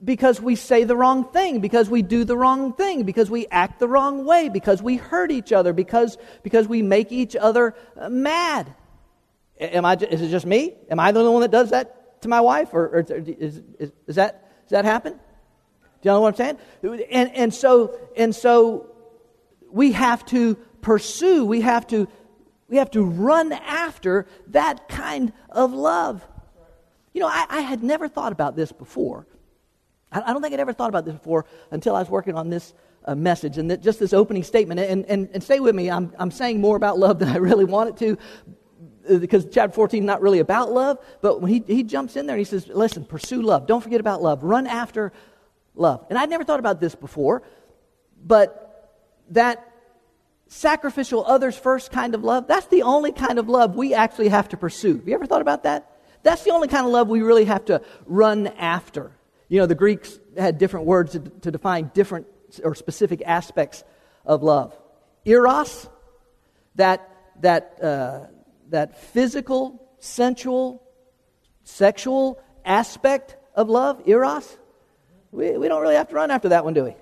because 0.04 0.42
we 0.42 0.56
say 0.56 0.84
the 0.84 0.96
wrong 0.96 1.26
thing, 1.26 1.60
because 1.60 1.90
we 1.90 2.02
do 2.02 2.24
the 2.24 2.36
wrong 2.36 2.74
thing, 2.74 3.04
because 3.04 3.30
we 3.30 3.46
act 3.48 3.80
the 3.80 3.88
wrong 3.88 4.26
way, 4.26 4.50
because 4.50 4.82
we 4.82 4.96
hurt 4.96 5.32
each 5.32 5.54
other, 5.54 5.74
because, 5.74 6.18
because 6.44 6.68
we 6.68 6.82
make 6.82 7.12
each 7.12 7.36
other 7.36 7.76
uh, 7.96 8.10
mad. 8.10 8.74
Am 9.60 9.86
I, 9.86 9.94
is 9.96 10.22
it 10.22 10.30
just 10.30 10.46
me? 10.46 10.74
Am 10.90 11.00
I 11.00 11.12
the 11.12 11.20
only 11.20 11.32
one 11.32 11.42
that 11.42 11.52
does 11.52 11.70
that 11.70 12.22
to 12.24 12.30
my 12.30 12.42
wife? 12.42 12.74
Or, 12.74 12.88
or 12.88 13.00
is, 13.02 13.62
is, 13.78 13.92
is, 14.08 14.16
that, 14.16 14.64
does 14.64 14.72
that 14.72 14.86
happen? 14.86 15.20
Do 16.02 16.10
you 16.10 16.14
know 16.14 16.22
what 16.22 16.40
I'm 16.40 16.58
saying? 16.82 17.06
And, 17.12 17.36
and, 17.36 17.54
so, 17.54 18.00
and 18.18 18.36
so 18.36 18.90
we 19.70 19.92
have 19.92 20.26
to 20.28 20.56
pursue, 20.82 21.46
we 21.46 21.62
have 21.62 21.86
to, 21.88 22.08
we 22.68 22.78
have 22.78 22.92
to 22.92 23.04
run 23.04 23.52
after 23.52 24.26
that 24.48 24.90
kind 24.90 25.32
of 25.50 25.74
love. 25.74 26.26
You 27.14 27.22
know, 27.22 27.28
I, 27.28 27.46
I 27.50 27.62
had 27.62 27.84
never 27.84 28.08
thought 28.08 28.32
about 28.32 28.56
this 28.56 28.72
before. 28.72 29.28
I, 30.12 30.22
I, 30.22 30.34
don't 30.34 30.42
think 30.42 30.54
I'd 30.54 30.60
ever 30.60 30.74
thought 30.74 30.90
about 30.90 31.06
this 31.06 31.14
before 31.14 31.46
until 31.70 31.96
I 31.96 32.00
was 32.00 32.10
working 32.10 32.36
on 32.36 32.50
this 32.50 32.74
uh, 33.06 33.14
message 33.14 33.58
and 33.58 33.70
that, 33.70 33.82
just 33.82 34.00
this 34.00 34.14
opening 34.14 34.44
statement. 34.44 34.80
And, 34.80 35.06
and, 35.06 35.30
and 35.34 35.44
stay 35.44 35.60
with 35.60 35.76
me, 35.76 35.92
I'm, 35.92 36.14
I'm 36.18 36.32
saying 36.32 36.62
more 36.62 36.76
about 36.76 36.98
love 36.98 37.20
than 37.20 37.30
I 37.30 37.38
really 37.38 37.66
wanted 37.66 37.98
to 37.98 38.18
uh, 39.10 39.18
because 39.18 39.46
chapter 39.52 39.74
14 39.74 40.04
is 40.04 40.08
not 40.08 40.22
really 40.22 40.40
about 40.40 40.72
love. 40.72 40.98
But 41.22 41.42
when 41.42 41.52
he, 41.52 41.64
he 41.68 41.84
jumps 41.84 42.16
in 42.16 42.26
there 42.26 42.36
and 42.36 42.40
he 42.40 42.46
says, 42.46 42.68
listen, 42.68 43.06
pursue 43.06 43.42
love. 43.42 43.68
Don't 43.68 43.82
forget 43.82 44.00
about 44.00 44.22
love. 44.22 44.44
Run 44.44 44.68
after 44.68 45.12
love. 45.76 46.06
And 46.10 46.18
I'd 46.18 46.30
never 46.30 46.44
thought 46.44 46.60
about 46.60 46.80
this 46.80 46.96
before, 46.96 47.44
but 48.24 48.68
that 49.30 49.68
sacrificial 50.48 51.26
others 51.26 51.58
first 51.58 51.92
kind 51.92 52.14
of 52.14 52.24
love, 52.24 52.48
that's 52.48 52.68
the 52.68 52.84
only 52.84 53.12
kind 53.12 53.40
of 53.40 53.48
love 53.48 53.76
we 53.76 53.94
actually 53.94 54.28
have 54.28 54.50
to 54.50 54.58
pursue. 54.58 54.98
Have 54.98 55.08
you 55.08 55.14
ever 55.14 55.26
thought 55.26 55.42
about 55.42 55.64
that? 55.64 55.88
That's 56.24 56.44
the 56.44 56.52
only 56.52 56.68
kind 56.68 56.86
of 56.86 56.92
love 56.92 57.08
we 57.08 57.22
really 57.22 57.46
have 57.46 57.66
to 57.66 57.82
run 58.06 58.48
after. 58.48 59.12
You 59.48 59.60
know, 59.60 59.66
the 59.66 59.76
Greeks 59.76 60.20
had 60.38 60.58
different 60.58 60.86
words 60.86 61.14
to, 61.14 61.20
to 61.20 61.52
define 61.52 61.92
different 61.94 62.28
or 62.64 62.76
specific 62.76 63.22
aspects 63.26 63.84
of 64.26 64.44
love. 64.44 64.78
Eros, 65.26 65.90
that, 66.76 67.10
that, 67.42 67.78
uh, 67.82 68.28
that 68.70 68.98
physical, 68.98 69.90
sensual, 70.00 70.84
sexual 71.64 72.42
aspect 72.66 73.38
of 73.56 73.70
love, 73.70 74.02
eros, 74.06 74.58
we, 75.32 75.58
we 75.58 75.68
don't 75.68 75.82
really 75.82 75.96
have 75.96 76.10
to 76.10 76.16
run 76.16 76.32
after 76.32 76.50
that 76.50 76.64
one, 76.64 76.74
do 76.74 76.84
we? 76.84 76.96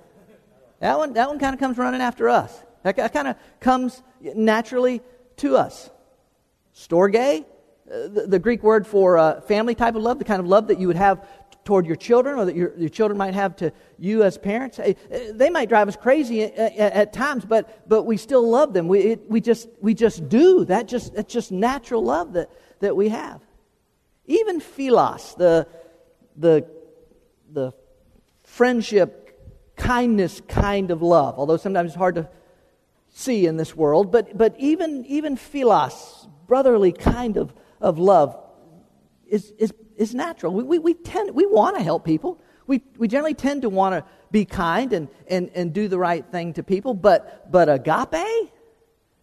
That 0.79 0.98
one, 0.98 1.13
that 1.13 1.27
one 1.27 1.39
kind 1.39 1.53
of 1.53 1.59
comes 1.59 1.77
running 1.77 2.01
after 2.01 2.29
us. 2.29 2.63
That, 2.83 3.12
kind 3.12 3.27
of 3.27 3.36
comes 3.59 4.01
naturally 4.21 5.01
to 5.38 5.57
us. 5.57 5.89
Storge, 6.74 7.41
uh, 7.41 8.07
the, 8.07 8.25
the, 8.27 8.39
Greek 8.39 8.63
word 8.63 8.88
for 8.88 9.17
uh, 9.17 9.41
family 9.41 9.75
type 9.75 9.95
of 9.95 10.01
love, 10.01 10.19
the 10.19 10.25
kind 10.25 10.39
of 10.39 10.48
love 10.48 10.67
that 10.67 10.79
you 10.79 10.88
would 10.88 10.95
have 10.95 11.27
toward 11.65 11.86
your 11.86 11.98
children 11.98 12.39
or 12.39 12.45
that 12.45 12.55
your, 12.55 12.74
your 12.77 12.89
children 12.89 13.17
might 13.17 13.33
have 13.33 13.55
to 13.57 13.74
you 13.98 14.24
as 14.24 14.38
parents. 14.38 14.79
Uh, 14.79 14.93
they 15.33 15.50
might 15.50 15.67
drive 15.67 15.88
us 15.88 15.98
crazy 15.98 16.43
at, 16.43 16.57
at, 16.57 16.93
at 16.93 17.13
times, 17.13 17.43
but, 17.43 17.88
but 17.89 18.03
we 18.03 18.15
still 18.15 18.48
love 18.48 18.74
them. 18.74 18.88
We, 18.88 19.00
it, 19.00 19.29
we, 19.29 19.41
just, 19.41 19.67
we 19.81 19.93
just 19.93 20.29
do. 20.29 20.63
That 20.65 20.88
just, 20.88 21.13
that's 21.15 21.31
just 21.31 21.51
natural 21.51 22.03
love 22.03 22.33
that, 22.33 22.50
that 22.79 22.95
we 22.95 23.09
have. 23.09 23.41
Even 24.25 24.62
philos, 24.62 25.36
the, 25.36 25.67
the, 26.38 26.65
the 27.51 27.74
friendship, 28.59 29.73
kindness 29.77 30.41
kind 30.49 30.91
of 30.91 31.01
love, 31.01 31.39
although 31.39 31.55
sometimes 31.55 31.91
it's 31.91 31.97
hard 31.97 32.15
to 32.15 32.27
see 33.07 33.45
in 33.45 33.55
this 33.55 33.73
world, 33.73 34.11
but, 34.11 34.37
but 34.37 34.53
even, 34.59 35.05
even 35.05 35.37
philos, 35.37 36.27
brotherly 36.45 36.91
kind 36.91 37.37
of, 37.37 37.53
of 37.79 37.97
love, 37.97 38.37
is, 39.25 39.53
is, 39.57 39.71
is 39.95 40.13
natural. 40.13 40.53
We, 40.53 40.63
we, 40.63 40.77
we, 40.77 40.93
tend, 40.93 41.33
we 41.33 41.45
want 41.45 41.77
to 41.77 41.81
help 41.81 42.03
people. 42.03 42.41
We, 42.67 42.83
we 42.97 43.07
generally 43.07 43.33
tend 43.33 43.61
to 43.61 43.69
want 43.69 43.93
to 43.95 44.03
be 44.29 44.43
kind 44.43 44.91
and, 44.91 45.07
and, 45.29 45.49
and 45.55 45.71
do 45.71 45.87
the 45.87 45.97
right 45.97 46.25
thing 46.29 46.51
to 46.55 46.61
people, 46.61 46.93
but, 46.93 47.49
but 47.49 47.69
agape, 47.69 48.51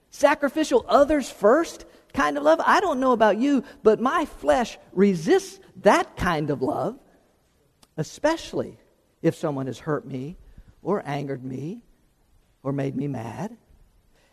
sacrificial 0.08 0.82
others 0.88 1.28
first 1.28 1.84
kind 2.14 2.38
of 2.38 2.42
love, 2.42 2.58
I 2.64 2.80
don't 2.80 3.00
know 3.00 3.12
about 3.12 3.36
you, 3.36 3.64
but 3.82 4.00
my 4.00 4.24
flesh 4.24 4.78
resists 4.92 5.60
that 5.82 6.16
kind 6.16 6.48
of 6.48 6.62
love, 6.62 6.98
especially 7.98 8.78
if 9.26 9.34
someone 9.34 9.66
has 9.66 9.78
hurt 9.78 10.06
me 10.06 10.36
or 10.82 11.02
angered 11.04 11.44
me 11.44 11.82
or 12.62 12.72
made 12.72 12.94
me 12.96 13.08
mad. 13.08 13.56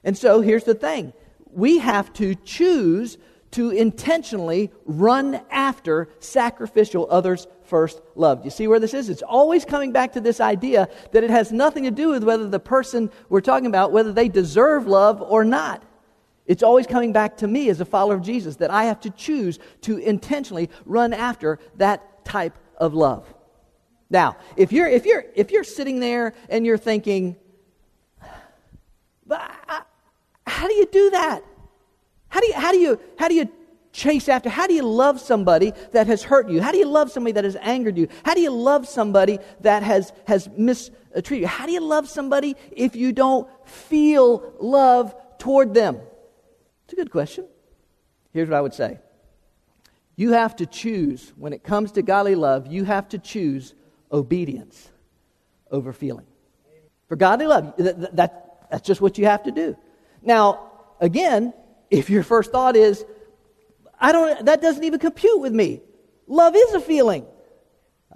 And 0.03 0.17
so 0.17 0.41
here's 0.41 0.63
the 0.63 0.75
thing 0.75 1.13
we 1.51 1.79
have 1.79 2.13
to 2.13 2.35
choose 2.35 3.17
to 3.51 3.69
intentionally 3.69 4.71
run 4.85 5.39
after 5.51 6.09
sacrificial 6.19 7.07
others 7.09 7.47
first 7.63 8.01
love. 8.15 8.43
You 8.43 8.51
see 8.51 8.67
where 8.67 8.79
this 8.79 8.93
is? 8.93 9.09
It's 9.09 9.21
always 9.21 9.63
coming 9.63 9.91
back 9.91 10.13
to 10.13 10.21
this 10.21 10.41
idea 10.41 10.89
that 11.11 11.23
it 11.23 11.29
has 11.29 11.51
nothing 11.51 11.83
to 11.83 11.91
do 11.91 12.09
with 12.09 12.23
whether 12.23 12.47
the 12.47 12.59
person 12.59 13.11
we're 13.29 13.41
talking 13.41 13.67
about, 13.67 13.91
whether 13.91 14.11
they 14.11 14.27
deserve 14.27 14.87
love 14.87 15.21
or 15.21 15.45
not. 15.45 15.83
It's 16.45 16.63
always 16.63 16.87
coming 16.87 17.13
back 17.13 17.37
to 17.37 17.47
me 17.47 17.69
as 17.69 17.79
a 17.79 17.85
follower 17.85 18.15
of 18.15 18.21
Jesus 18.21 18.57
that 18.57 18.71
I 18.71 18.85
have 18.85 18.99
to 19.01 19.09
choose 19.11 19.59
to 19.81 19.97
intentionally 19.97 20.69
run 20.85 21.13
after 21.13 21.59
that 21.77 22.25
type 22.25 22.57
of 22.77 22.93
love. 22.93 23.32
Now, 24.13 24.37
if 24.55 24.71
you're, 24.71 24.87
if 24.87 25.07
you're, 25.07 25.25
if 25.33 25.49
you're 25.49 25.63
sitting 25.63 25.99
there 25.99 26.35
and 26.47 26.67
you're 26.67 26.77
thinking, 26.77 27.35
but 29.25 29.41
I, 29.67 29.81
how 30.45 30.67
do 30.67 30.73
you 30.75 30.85
do 30.85 31.09
that? 31.09 31.43
How 32.27 32.39
do 32.39 32.45
you, 32.45 32.53
how 32.53 32.71
do 32.71 32.77
you, 32.77 32.99
how 33.17 33.27
do 33.27 33.33
you 33.33 33.49
chase 33.91 34.29
after? 34.29 34.49
How 34.49 34.67
do 34.67 34.75
you 34.75 34.83
love 34.83 35.19
somebody 35.19 35.73
that 35.93 36.05
has 36.05 36.21
hurt 36.21 36.47
you? 36.47 36.61
How 36.61 36.71
do 36.71 36.77
you 36.77 36.85
love 36.85 37.11
somebody 37.11 37.31
that 37.31 37.43
has 37.43 37.55
angered 37.59 37.97
you? 37.97 38.07
How 38.23 38.35
do 38.35 38.41
you 38.41 38.51
love 38.51 38.87
somebody 38.87 39.39
that 39.61 39.81
has, 39.81 40.13
has 40.27 40.47
mistreated 40.55 41.31
you? 41.31 41.47
How 41.47 41.65
do 41.65 41.71
you 41.71 41.81
love 41.81 42.07
somebody 42.07 42.55
if 42.71 42.95
you 42.95 43.13
don't 43.13 43.49
feel 43.67 44.53
love 44.59 45.15
toward 45.39 45.73
them? 45.73 45.99
It's 46.83 46.93
a 46.93 46.95
good 46.95 47.09
question. 47.09 47.47
Here's 48.31 48.47
what 48.47 48.57
I 48.57 48.61
would 48.61 48.75
say. 48.75 48.99
You 50.15 50.33
have 50.33 50.55
to 50.57 50.67
choose, 50.67 51.33
when 51.35 51.51
it 51.51 51.63
comes 51.63 51.93
to 51.93 52.03
godly 52.03 52.35
love, 52.35 52.67
you 52.67 52.83
have 52.83 53.09
to 53.09 53.17
choose 53.17 53.73
obedience 54.13 54.89
over 55.71 55.91
feeling. 55.91 56.27
For 57.09 57.15
godly 57.15 57.47
love, 57.47 57.73
that, 57.77 58.15
that, 58.15 58.67
that's 58.71 58.87
just 58.87 59.01
what 59.01 59.17
you 59.17 59.25
have 59.25 59.43
to 59.43 59.51
do. 59.51 59.75
Now, 60.21 60.71
again, 60.99 61.53
if 61.89 62.09
your 62.09 62.23
first 62.23 62.51
thought 62.51 62.75
is, 62.75 63.03
I 63.99 64.11
don't, 64.11 64.45
that 64.45 64.61
doesn't 64.61 64.83
even 64.83 64.99
compute 64.99 65.41
with 65.41 65.53
me. 65.53 65.81
Love 66.27 66.55
is 66.55 66.73
a 66.73 66.79
feeling. 66.79 67.25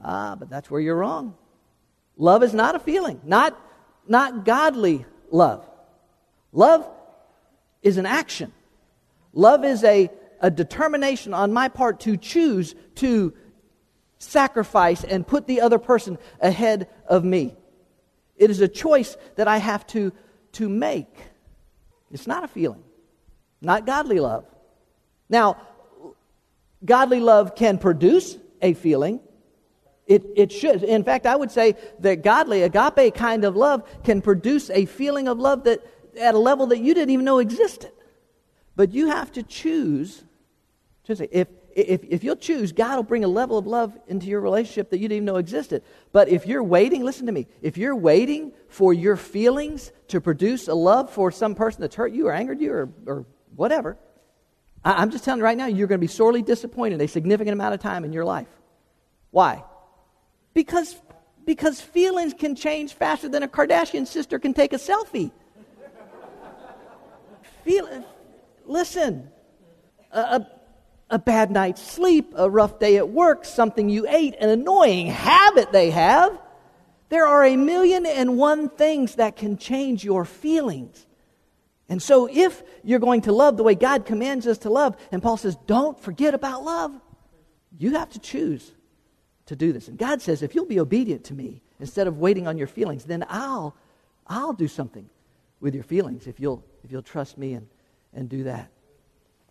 Ah, 0.01 0.35
but 0.35 0.49
that's 0.49 0.69
where 0.69 0.79
you're 0.79 0.95
wrong. 0.95 1.35
Love 2.17 2.43
is 2.43 2.53
not 2.53 2.75
a 2.75 2.79
feeling, 2.79 3.19
not, 3.23 3.59
not 4.07 4.45
godly 4.45 5.05
love. 5.31 5.67
Love 6.51 6.89
is 7.81 7.97
an 7.97 8.05
action. 8.05 8.51
Love 9.33 9.63
is 9.63 9.83
a, 9.83 10.09
a 10.39 10.49
determination 10.49 11.33
on 11.33 11.53
my 11.53 11.67
part 11.67 11.99
to 12.01 12.17
choose 12.17 12.73
to 12.95 13.33
sacrifice 14.19 15.03
and 15.03 15.25
put 15.25 15.47
the 15.47 15.61
other 15.61 15.77
person 15.77 16.17
ahead 16.41 16.89
of 17.07 17.23
me. 17.23 17.55
It 18.35 18.49
is 18.49 18.61
a 18.61 18.67
choice 18.67 19.17
that 19.35 19.47
I 19.47 19.57
have 19.57 19.85
to, 19.87 20.11
to 20.53 20.69
make. 20.69 21.13
It's 22.11 22.27
not 22.27 22.43
a 22.43 22.47
feeling, 22.47 22.83
not 23.61 23.85
godly 23.85 24.19
love. 24.19 24.45
Now, 25.29 25.57
godly 26.83 27.19
love 27.19 27.55
can 27.55 27.77
produce 27.77 28.37
a 28.61 28.73
feeling. 28.73 29.19
It, 30.05 30.23
it 30.35 30.51
should. 30.51 30.83
In 30.83 31.03
fact, 31.03 31.25
I 31.25 31.35
would 31.35 31.51
say 31.51 31.75
that 31.99 32.23
godly, 32.23 32.63
agape 32.63 33.13
kind 33.13 33.43
of 33.43 33.55
love 33.57 33.83
can 34.03 34.21
produce 34.21 34.69
a 34.69 34.85
feeling 34.85 35.27
of 35.27 35.37
love 35.37 35.65
that 35.65 35.85
at 36.19 36.33
a 36.33 36.39
level 36.39 36.67
that 36.67 36.79
you 36.79 36.93
didn't 36.93 37.09
even 37.09 37.25
know 37.25 37.39
existed. 37.39 37.91
But 38.75 38.93
you 38.93 39.07
have 39.07 39.31
to 39.33 39.43
choose 39.43 40.23
if, 41.09 41.47
if, 41.73 42.03
if 42.03 42.23
you'll 42.23 42.35
choose, 42.35 42.71
God 42.71 42.97
will 42.97 43.03
bring 43.03 43.23
a 43.23 43.27
level 43.29 43.57
of 43.57 43.65
love 43.65 43.97
into 44.07 44.27
your 44.27 44.41
relationship 44.41 44.89
that 44.89 44.99
you 44.99 45.07
didn't 45.07 45.17
even 45.17 45.25
know 45.25 45.37
existed. 45.37 45.83
But 46.11 46.27
if 46.27 46.45
you're 46.45 46.63
waiting, 46.63 47.03
listen 47.03 47.25
to 47.27 47.31
me, 47.31 47.47
if 47.61 47.77
you're 47.77 47.95
waiting 47.95 48.51
for 48.67 48.93
your 48.93 49.15
feelings 49.15 49.91
to 50.09 50.19
produce 50.19 50.67
a 50.67 50.73
love 50.73 51.09
for 51.09 51.31
some 51.31 51.55
person 51.55 51.81
that's 51.81 51.95
hurt 51.95 52.11
you 52.11 52.27
or 52.27 52.33
angered 52.33 52.59
you 52.59 52.73
or, 52.73 52.89
or 53.05 53.25
whatever, 53.55 53.97
I, 54.83 55.01
I'm 55.01 55.11
just 55.11 55.23
telling 55.23 55.39
you 55.39 55.45
right 55.45 55.57
now, 55.57 55.67
you're 55.67 55.87
going 55.87 55.99
to 55.99 56.03
be 56.03 56.11
sorely 56.11 56.41
disappointed 56.41 57.01
a 57.01 57.07
significant 57.07 57.53
amount 57.53 57.73
of 57.73 57.79
time 57.79 58.03
in 58.03 58.11
your 58.11 58.25
life. 58.25 58.49
Why? 59.31 59.63
Because, 60.53 60.95
because 61.45 61.79
feelings 61.79 62.33
can 62.33 62.55
change 62.55 62.93
faster 62.93 63.29
than 63.29 63.43
a 63.43 63.47
Kardashian 63.47 64.07
sister 64.07 64.39
can 64.39 64.53
take 64.53 64.73
a 64.73 64.77
selfie. 64.77 65.31
Feel, 67.63 68.05
listen, 68.65 69.29
a 70.11 70.45
a 71.09 71.19
bad 71.19 71.51
night's 71.51 71.81
sleep, 71.81 72.33
a 72.35 72.49
rough 72.49 72.79
day 72.79 72.97
at 72.97 73.09
work, 73.09 73.45
something 73.45 73.89
you 73.89 74.05
ate, 74.07 74.35
an 74.39 74.49
annoying 74.49 75.07
habit 75.07 75.71
they 75.71 75.91
have. 75.91 76.37
There 77.09 77.25
are 77.25 77.45
a 77.45 77.55
million 77.55 78.05
and 78.05 78.37
one 78.37 78.69
things 78.69 79.15
that 79.15 79.37
can 79.37 79.57
change 79.57 80.03
your 80.03 80.25
feelings. 80.25 81.05
And 81.89 82.01
so, 82.01 82.27
if 82.29 82.63
you're 82.83 82.99
going 82.99 83.21
to 83.21 83.31
love 83.31 83.55
the 83.55 83.63
way 83.63 83.73
God 83.73 84.05
commands 84.05 84.45
us 84.45 84.57
to 84.59 84.69
love, 84.69 84.97
and 85.11 85.23
Paul 85.23 85.37
says, 85.37 85.55
don't 85.67 85.97
forget 85.97 86.33
about 86.33 86.63
love, 86.63 86.91
you 87.77 87.93
have 87.93 88.09
to 88.09 88.19
choose 88.19 88.73
to 89.45 89.55
do 89.55 89.71
this. 89.71 89.87
And 89.87 89.97
God 89.97 90.21
says, 90.21 90.43
if 90.43 90.53
you'll 90.53 90.65
be 90.65 90.81
obedient 90.81 91.23
to 91.25 91.33
me 91.33 91.61
instead 91.79 92.07
of 92.07 92.17
waiting 92.17 92.45
on 92.45 92.57
your 92.57 92.67
feelings, 92.67 93.05
then 93.05 93.25
I'll, 93.29 93.73
I'll 94.25 94.51
do 94.51 94.67
something 94.67 95.09
with 95.61 95.73
your 95.73 95.83
feelings 95.83 96.27
if 96.27 96.41
you'll, 96.41 96.63
if 96.83 96.91
you'll 96.91 97.01
trust 97.01 97.37
me 97.37 97.53
and, 97.53 97.67
and 98.13 98.27
do 98.27 98.43
that. 98.43 98.69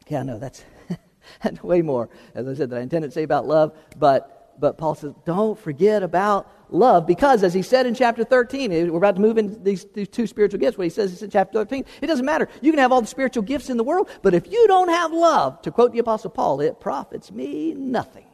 Yeah, 0.09 0.21
I 0.21 0.23
know 0.25 0.39
that's 0.39 0.63
way 1.63 1.83
more, 1.83 2.09
as 2.35 2.49
I 2.49 2.55
said, 2.55 2.71
that 2.71 2.79
I 2.79 2.83
intended 2.83 3.09
to 3.09 3.13
say 3.13 3.23
about 3.23 3.47
love, 3.47 3.77
but 3.97 4.37
but 4.59 4.79
Paul 4.79 4.95
says, 4.95 5.13
don't 5.25 5.59
forget 5.59 6.03
about 6.03 6.51
love 6.71 7.07
because, 7.07 7.43
as 7.43 7.55
he 7.55 7.63
said 7.63 7.87
in 7.87 7.95
chapter 7.95 8.25
13, 8.25 8.73
eh, 8.73 8.85
we're 8.85 8.99
about 8.99 9.17
to 9.17 9.21
move 9.21 9.39
into 9.39 9.59
these, 9.59 9.85
these 9.95 10.09
two 10.09 10.27
spiritual 10.27 10.61
gifts. 10.61 10.79
What 10.79 10.85
he 10.85 10.91
says 10.91 11.23
in 11.23 11.31
chapter 11.31 11.59
13, 11.59 11.85
it 12.01 12.07
doesn't 12.07 12.25
matter. 12.25 12.49
You 12.61 12.73
can 12.73 12.79
have 12.79 12.93
all 12.93 13.01
the 13.01 13.07
spiritual 13.07 13.43
gifts 13.43 13.71
in 13.71 13.77
the 13.77 13.85
world, 13.85 14.09
but 14.23 14.35
if 14.35 14.51
you 14.51 14.67
don't 14.67 14.89
have 14.89 15.13
love, 15.13 15.63
to 15.63 15.71
quote 15.71 15.93
the 15.93 15.99
Apostle 15.99 16.31
Paul, 16.31 16.61
it 16.61 16.81
profits 16.81 17.31
me 17.31 17.75
nothing. 17.75 18.25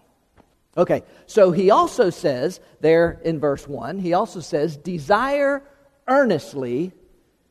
Okay, 0.76 1.02
so 1.26 1.52
he 1.52 1.70
also 1.70 2.08
says 2.08 2.61
there 2.80 3.20
in 3.25 3.38
verse 3.38 3.68
1, 3.68 3.99
he 3.99 4.14
also 4.14 4.40
says, 4.40 4.76
desire 4.76 5.62
earnestly 6.08 6.92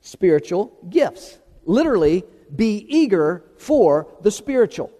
spiritual 0.01 0.75
gifts. 0.89 1.37
Literally, 1.65 2.23
be 2.55 2.85
eager 2.89 3.43
for 3.57 4.07
the 4.21 4.31
spiritual. 4.31 4.91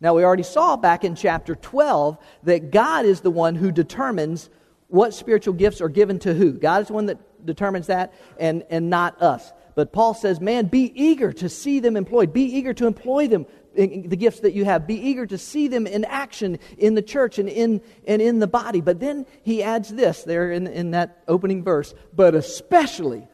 Now, 0.00 0.14
we 0.14 0.24
already 0.24 0.42
saw 0.42 0.76
back 0.76 1.04
in 1.04 1.14
chapter 1.14 1.54
12 1.54 2.18
that 2.44 2.70
God 2.70 3.06
is 3.06 3.20
the 3.20 3.30
one 3.30 3.54
who 3.54 3.72
determines 3.72 4.50
what 4.88 5.14
spiritual 5.14 5.54
gifts 5.54 5.80
are 5.80 5.88
given 5.88 6.18
to 6.20 6.34
who. 6.34 6.52
God 6.52 6.82
is 6.82 6.88
the 6.88 6.94
one 6.94 7.06
that 7.06 7.18
determines 7.46 7.86
that 7.86 8.12
and, 8.38 8.64
and 8.70 8.90
not 8.90 9.20
us. 9.22 9.52
But 9.74 9.92
Paul 9.92 10.14
says, 10.14 10.40
man, 10.40 10.66
be 10.66 10.92
eager 10.94 11.32
to 11.34 11.48
see 11.48 11.80
them 11.80 11.96
employed. 11.96 12.32
Be 12.32 12.44
eager 12.44 12.72
to 12.74 12.86
employ 12.86 13.28
them, 13.28 13.46
the 13.74 14.16
gifts 14.16 14.40
that 14.40 14.54
you 14.54 14.64
have. 14.64 14.86
Be 14.86 14.96
eager 14.96 15.26
to 15.26 15.36
see 15.36 15.68
them 15.68 15.86
in 15.86 16.04
action 16.04 16.58
in 16.78 16.94
the 16.94 17.02
church 17.02 17.38
and 17.38 17.48
in, 17.48 17.82
and 18.06 18.22
in 18.22 18.38
the 18.38 18.46
body. 18.46 18.80
But 18.80 19.00
then 19.00 19.26
he 19.42 19.62
adds 19.62 19.90
this 19.90 20.22
there 20.24 20.50
in, 20.50 20.66
in 20.66 20.92
that 20.92 21.22
opening 21.28 21.62
verse, 21.62 21.94
but 22.14 22.34
especially 22.34 23.28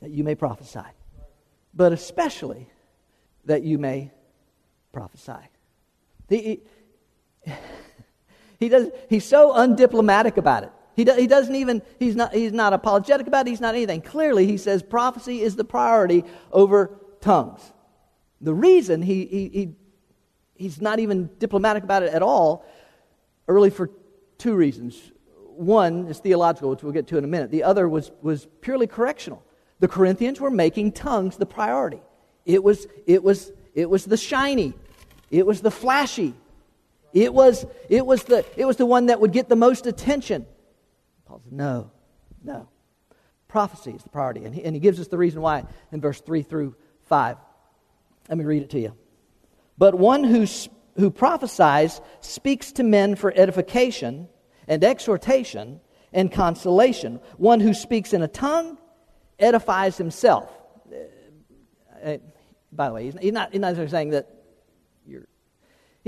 that 0.00 0.10
you 0.10 0.24
may 0.24 0.34
prophesy. 0.34 0.80
But 1.74 1.92
especially 1.92 2.70
that 3.44 3.62
you 3.62 3.78
may 3.78 4.10
prophesy. 4.92 5.32
He, 6.28 6.62
he, 8.58 8.68
does, 8.68 8.88
he's 9.08 9.24
so 9.24 9.52
undiplomatic 9.52 10.36
about 10.36 10.64
it. 10.64 10.72
He, 10.94 11.04
do, 11.04 11.12
he 11.14 11.26
doesn't 11.26 11.54
even, 11.54 11.80
he's 11.98 12.16
not, 12.16 12.34
he's 12.34 12.52
not 12.52 12.72
apologetic 12.72 13.26
about 13.26 13.46
it, 13.46 13.50
he's 13.50 13.60
not 13.60 13.74
anything. 13.74 14.02
Clearly, 14.02 14.46
he 14.46 14.56
says 14.56 14.82
prophecy 14.82 15.42
is 15.42 15.56
the 15.56 15.64
priority 15.64 16.24
over 16.52 16.98
tongues. 17.20 17.60
The 18.40 18.52
reason 18.52 19.02
he, 19.02 19.24
he, 19.26 19.48
he, 19.48 19.74
he's 20.56 20.80
not 20.80 20.98
even 20.98 21.30
diplomatic 21.38 21.84
about 21.84 22.02
it 22.02 22.12
at 22.12 22.22
all, 22.22 22.64
really 23.46 23.70
for 23.70 23.90
two 24.38 24.54
reasons. 24.54 25.12
One 25.34 26.06
is 26.08 26.18
theological, 26.18 26.70
which 26.70 26.82
we'll 26.82 26.92
get 26.92 27.06
to 27.08 27.18
in 27.18 27.24
a 27.24 27.28
minute. 27.28 27.50
The 27.50 27.62
other 27.62 27.88
was, 27.88 28.10
was 28.20 28.46
purely 28.60 28.86
correctional. 28.86 29.44
The 29.80 29.88
Corinthians 29.88 30.40
were 30.40 30.50
making 30.50 30.92
tongues 30.92 31.36
the 31.36 31.46
priority. 31.46 32.00
It 32.44 32.62
was, 32.62 32.86
it 33.06 33.22
was, 33.22 33.52
it 33.74 33.88
was 33.88 34.04
the 34.04 34.16
shiny, 34.16 34.74
it 35.30 35.46
was 35.46 35.60
the 35.60 35.70
flashy. 35.70 36.34
It 37.12 37.32
was, 37.32 37.66
it 37.88 38.04
was, 38.04 38.24
the, 38.24 38.44
it 38.56 38.64
was 38.64 38.76
the 38.76 38.86
one 38.86 39.06
that 39.06 39.20
would 39.20 39.32
get 39.32 39.48
the 39.48 39.56
most 39.56 39.86
attention. 39.86 40.46
Paul 41.26 41.40
said, 41.42 41.52
no, 41.52 41.90
no. 42.42 42.68
Prophecy 43.48 43.92
is 43.92 44.02
the 44.02 44.10
priority. 44.10 44.44
And 44.44 44.54
he, 44.54 44.62
and 44.62 44.74
he 44.74 44.80
gives 44.80 45.00
us 45.00 45.08
the 45.08 45.18
reason 45.18 45.40
why 45.40 45.64
in 45.90 46.00
verse 46.00 46.20
3 46.20 46.42
through 46.42 46.74
5. 47.06 47.36
Let 48.28 48.38
me 48.38 48.44
read 48.44 48.62
it 48.62 48.70
to 48.70 48.80
you. 48.80 48.94
But 49.78 49.94
one 49.94 50.24
who, 50.24 50.46
who 50.96 51.10
prophesies 51.10 52.00
speaks 52.20 52.72
to 52.72 52.82
men 52.82 53.14
for 53.16 53.32
edification 53.34 54.28
and 54.66 54.84
exhortation 54.84 55.80
and 56.12 56.30
consolation. 56.30 57.20
One 57.38 57.60
who 57.60 57.72
speaks 57.72 58.12
in 58.12 58.22
a 58.22 58.28
tongue 58.28 58.76
edifies 59.38 59.96
himself. 59.96 60.52
Uh, 60.92 62.06
uh 62.06 62.18
by 62.70 62.88
the 62.88 62.94
way, 62.94 63.10
he's 63.18 63.32
not, 63.32 63.50
he's 63.50 63.60
not 63.60 63.76
saying 63.88 64.10
that 64.10 64.37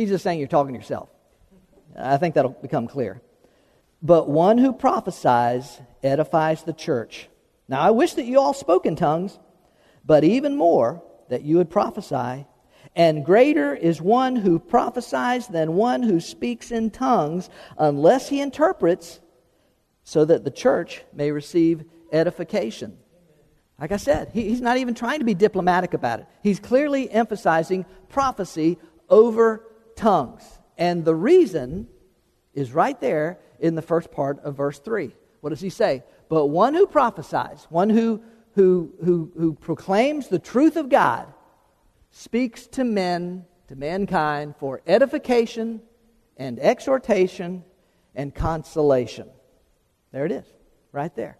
He's 0.01 0.09
just 0.09 0.25
saying 0.25 0.39
you're 0.39 0.49
talking 0.49 0.73
to 0.73 0.81
yourself. 0.81 1.11
I 1.95 2.17
think 2.17 2.35
that'll 2.35 2.53
become 2.53 2.87
clear. 2.87 3.21
But 4.01 4.31
one 4.31 4.57
who 4.57 4.73
prophesies 4.73 5.79
edifies 6.03 6.63
the 6.63 6.73
church. 6.73 7.29
Now, 7.69 7.83
I 7.83 7.91
wish 7.91 8.15
that 8.15 8.25
you 8.25 8.41
all 8.41 8.55
spoke 8.55 8.87
in 8.87 8.97
tongues, 8.97 9.39
but 10.07 10.25
even 10.25 10.57
more 10.57 11.03
that 11.29 11.43
you 11.43 11.59
would 11.59 11.69
prophesy. 11.69 12.47
And 12.97 13.27
greater 13.27 13.75
is 13.75 14.01
one 14.01 14.37
who 14.37 14.59
prophesies 14.59 15.49
than 15.49 15.75
one 15.75 16.03
who 16.03 16.19
speaks 16.19 16.71
in 16.71 16.91
tongues, 16.91 17.51
unless 17.77 18.31
he 18.31 18.41
interprets, 18.41 19.21
so 20.03 20.25
that 20.25 20.45
the 20.45 20.51
church 20.51 21.03
may 21.13 21.31
receive 21.31 21.85
edification. 22.11 22.97
Like 23.79 23.93
I 23.93 23.99
said, 23.99 24.31
he, 24.33 24.49
he's 24.49 24.63
not 24.63 24.79
even 24.79 24.95
trying 24.95 25.19
to 25.19 25.27
be 25.27 25.35
diplomatic 25.35 25.93
about 25.93 26.21
it. 26.21 26.27
He's 26.43 26.59
clearly 26.59 27.11
emphasizing 27.11 27.85
prophecy 28.09 28.79
over 29.11 29.67
tongues. 30.01 30.43
And 30.79 31.05
the 31.05 31.15
reason 31.15 31.87
is 32.55 32.73
right 32.73 32.99
there 33.01 33.39
in 33.61 33.75
the 33.75 33.83
first 33.83 34.11
part 34.11 34.41
of 34.41 34.57
verse 34.57 34.79
3. 34.79 35.15
What 35.43 35.51
does 35.51 35.61
he 35.61 35.71
say? 35.71 36.03
But 36.29 36.47
one 36.47 36.75
who 36.75 36.87
prophesies, 36.87 37.67
one 37.69 37.91
who, 37.91 38.23
who, 38.55 38.93
who, 39.05 39.31
who 39.37 39.55
proclaims 39.55 40.29
the 40.29 40.39
truth 40.39 40.77
of 40.77 40.89
God, 40.89 41.33
speaks 42.11 42.67
to 42.69 42.85
men, 42.85 43.45
to 43.69 43.77
mankind, 43.77 44.55
for 44.59 44.81
edification 44.87 45.83
and 46.37 46.59
exhortation 46.59 47.63
and 48.15 48.35
consolation. 48.35 49.29
There 50.13 50.25
it 50.25 50.33
is, 50.33 50.47
right 50.93 51.15
there. 51.15 51.39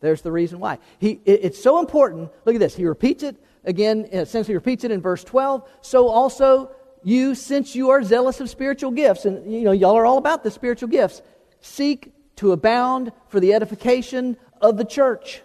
There's 0.00 0.22
the 0.22 0.32
reason 0.32 0.60
why. 0.60 0.78
He, 0.98 1.20
it, 1.24 1.40
it's 1.44 1.62
so 1.62 1.78
important. 1.78 2.30
Look 2.44 2.54
at 2.54 2.60
this. 2.60 2.76
He 2.76 2.86
repeats 2.86 3.22
it 3.22 3.36
again, 3.64 4.08
uh, 4.12 4.18
essentially 4.18 4.52
he 4.52 4.56
repeats 4.56 4.84
it 4.84 4.90
in 4.90 5.00
verse 5.00 5.24
12. 5.24 5.68
So 5.80 6.08
also 6.08 6.72
you, 7.02 7.34
since 7.34 7.74
you 7.74 7.90
are 7.90 8.02
zealous 8.02 8.40
of 8.40 8.50
spiritual 8.50 8.90
gifts, 8.90 9.24
and 9.24 9.52
you 9.52 9.62
know, 9.62 9.72
y'all 9.72 9.96
are 9.96 10.06
all 10.06 10.18
about 10.18 10.42
the 10.44 10.50
spiritual 10.50 10.88
gifts, 10.88 11.22
seek 11.60 12.12
to 12.36 12.52
abound 12.52 13.12
for 13.28 13.40
the 13.40 13.52
edification 13.54 14.36
of 14.60 14.76
the 14.76 14.84
church. 14.84 15.42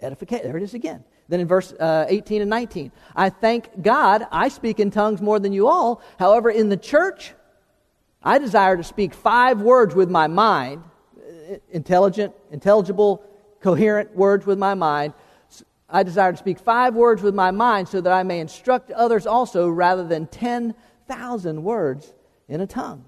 Edification, 0.00 0.46
there 0.46 0.56
it 0.56 0.62
is 0.62 0.74
again. 0.74 1.04
Then 1.28 1.40
in 1.40 1.46
verse 1.46 1.72
uh, 1.72 2.06
18 2.08 2.42
and 2.42 2.50
19, 2.50 2.92
I 3.14 3.30
thank 3.30 3.80
God 3.80 4.26
I 4.30 4.48
speak 4.48 4.80
in 4.80 4.90
tongues 4.90 5.22
more 5.22 5.38
than 5.38 5.52
you 5.52 5.68
all. 5.68 6.02
However, 6.18 6.50
in 6.50 6.68
the 6.68 6.76
church, 6.76 7.32
I 8.22 8.38
desire 8.38 8.76
to 8.76 8.84
speak 8.84 9.14
five 9.14 9.60
words 9.60 9.94
with 9.94 10.10
my 10.10 10.26
mind, 10.26 10.84
intelligent, 11.70 12.34
intelligible, 12.50 13.22
coherent 13.60 14.14
words 14.14 14.44
with 14.44 14.58
my 14.58 14.74
mind, 14.74 15.14
I 15.94 16.02
desire 16.02 16.32
to 16.32 16.38
speak 16.38 16.58
five 16.58 16.94
words 16.94 17.22
with 17.22 17.34
my 17.34 17.50
mind 17.50 17.86
so 17.86 18.00
that 18.00 18.12
I 18.12 18.22
may 18.22 18.40
instruct 18.40 18.90
others 18.90 19.26
also 19.26 19.68
rather 19.68 20.04
than 20.04 20.26
10,000 20.26 21.62
words 21.62 22.14
in 22.48 22.62
a 22.62 22.66
tongue. 22.66 23.04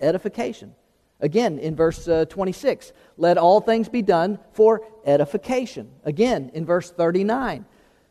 Edification. 0.00 0.72
Again, 1.20 1.58
in 1.58 1.74
verse 1.74 2.06
uh, 2.06 2.26
26, 2.26 2.92
let 3.16 3.38
all 3.38 3.60
things 3.60 3.88
be 3.88 4.02
done 4.02 4.38
for 4.52 4.82
edification. 5.04 5.90
Again, 6.04 6.52
in 6.54 6.64
verse 6.64 6.90
39, 6.90 7.64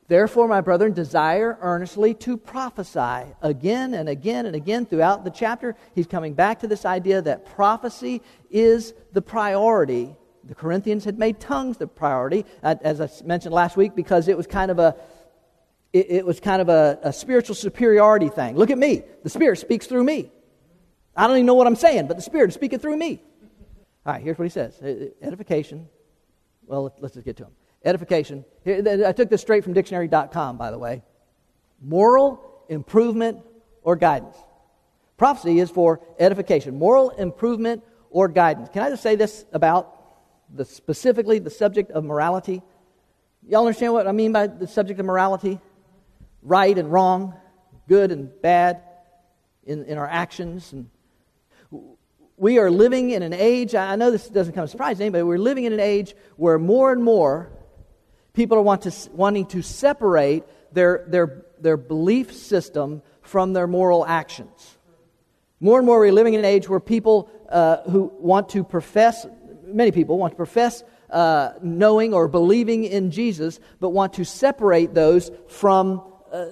therefore, 0.10 0.50
my 0.50 0.60
brethren, 0.60 0.92
desire 0.92 1.58
earnestly 1.62 2.14
to 2.16 2.36
prophesy. 2.36 3.32
Again 3.42 3.94
and 3.94 4.10
again 4.10 4.46
and 4.46 4.58
again 4.58 4.86
throughout 4.86 5.24
the 5.24 5.30
chapter, 5.30 5.76
he's 5.94 6.08
coming 6.08 6.34
back 6.34 6.60
to 6.60 6.68
this 6.68 6.84
idea 6.84 7.22
that 7.22 7.46
prophecy 7.46 8.22
is 8.50 8.94
the 9.14 9.22
priority 9.22 10.16
the 10.46 10.56
Corinthians 10.56 11.06
had 11.06 11.18
made 11.18 11.40
tongues 11.40 11.78
the 11.78 11.88
priority, 11.88 12.46
as 12.62 13.02
I 13.02 13.10
mentioned 13.26 13.54
last 13.54 13.78
week, 13.78 13.96
because 13.96 14.28
it 14.28 14.38
was 14.38 14.48
kind 14.48 14.72
of 14.72 14.80
a 14.80 14.96
it, 15.92 16.08
it 16.10 16.26
was 16.26 16.40
kind 16.40 16.62
of 16.62 16.70
a, 16.70 17.00
a 17.04 17.14
spiritual 17.14 17.56
superiority 17.56 18.30
thing. 18.30 18.56
Look 18.58 18.70
at 18.70 18.78
me. 18.78 19.04
The 19.24 19.30
Spirit 19.30 19.58
speaks 19.58 19.88
through 19.88 20.04
me. 20.04 20.30
I 21.16 21.26
don't 21.26 21.38
even 21.38 21.46
know 21.46 21.54
what 21.54 21.68
I'm 21.68 21.76
saying, 21.76 22.08
but 22.08 22.18
the 22.18 22.24
Spirit 22.24 22.50
is 22.50 22.54
speaking 22.54 22.80
through 22.80 22.98
me. 22.98 23.22
All 24.06 24.14
right, 24.14 24.22
here's 24.22 24.38
what 24.38 24.44
he 24.44 24.50
says 24.50 24.80
edification. 25.22 25.88
Well, 26.68 26.94
let's 27.00 27.14
just 27.14 27.26
get 27.26 27.38
to 27.38 27.46
him. 27.46 27.52
Edification. 27.84 28.44
I 28.66 29.12
took 29.14 29.30
this 29.30 29.42
straight 29.42 29.64
from 29.64 29.74
dictionary.com, 29.74 30.58
by 30.58 30.72
the 30.72 30.78
way. 30.78 31.04
Moral 31.82 32.64
improvement 32.68 33.40
or 33.84 33.96
guidance. 33.96 34.36
Prophecy 35.18 35.60
is 35.60 35.70
for 35.70 36.02
edification, 36.20 36.78
moral 36.78 37.12
improvement 37.12 37.84
or 38.10 38.28
guidance. 38.28 38.70
Can 38.74 38.82
I 38.82 38.90
just 38.90 39.04
say 39.04 39.16
this 39.16 39.46
about 39.54 39.95
the, 40.56 40.66
specifically 40.66 41.40
the 41.40 41.50
subject 41.50 41.92
of 41.92 42.04
morality. 42.04 42.62
Y'all 43.48 43.66
understand 43.66 43.94
what 43.94 44.08
I 44.08 44.12
mean 44.12 44.32
by 44.32 44.48
the 44.48 44.68
subject 44.68 45.00
of 45.00 45.06
morality? 45.06 45.60
Right 46.42 46.78
and 46.78 46.92
wrong, 46.92 47.36
good 47.88 48.12
and 48.12 48.30
bad 48.42 48.82
in, 49.64 49.86
in 49.86 49.98
our 49.98 50.08
actions. 50.08 50.74
And 50.74 50.90
we 52.38 52.60
are 52.60 52.72
living 52.72 53.12
in 53.12 53.24
an 53.24 53.34
age, 53.34 53.76
I 53.76 53.96
know 53.96 54.12
this 54.12 54.28
doesn't 54.28 54.54
come 54.54 54.64
as 54.64 54.70
a 54.70 54.72
surprise 54.72 54.98
to 54.98 55.04
anybody, 55.04 55.24
we're 55.24 55.38
living 55.38 55.66
in 55.66 55.74
an 55.74 55.80
age 55.80 56.16
where 56.38 56.60
more 56.60 56.92
and 56.92 57.04
more 57.04 57.52
people 58.34 58.58
are 58.58 58.62
want 58.62 58.84
to, 58.84 58.94
wanting 59.12 59.46
to 59.48 59.62
separate 59.62 60.44
their, 60.72 61.06
their, 61.08 61.46
their 61.60 61.78
belief 61.78 62.34
system 62.34 63.02
from 63.22 63.54
their 63.54 63.68
moral 63.68 64.06
actions. 64.06 64.78
More 65.60 65.80
and 65.80 65.86
more, 65.86 66.00
we're 66.00 66.12
living 66.12 66.34
in 66.34 66.42
an 66.42 66.46
age 66.46 66.68
where 66.68 66.82
people 66.82 67.30
uh, 67.50 67.78
who 67.90 68.12
want 68.20 68.50
to 68.50 68.64
profess, 68.64 69.26
many 69.66 69.92
people 69.92 70.18
want 70.18 70.34
to 70.34 70.38
profess 70.38 70.84
uh, 71.10 71.54
knowing 71.62 72.14
or 72.14 72.28
believing 72.28 72.84
in 72.84 73.12
Jesus, 73.12 73.60
but 73.80 73.90
want 73.90 74.14
to 74.14 74.26
separate 74.26 74.94
those 74.94 75.32
from 75.48 76.04
uh, 76.32 76.46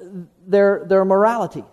their, 0.48 0.86
their 0.88 1.06
morality. 1.06 1.64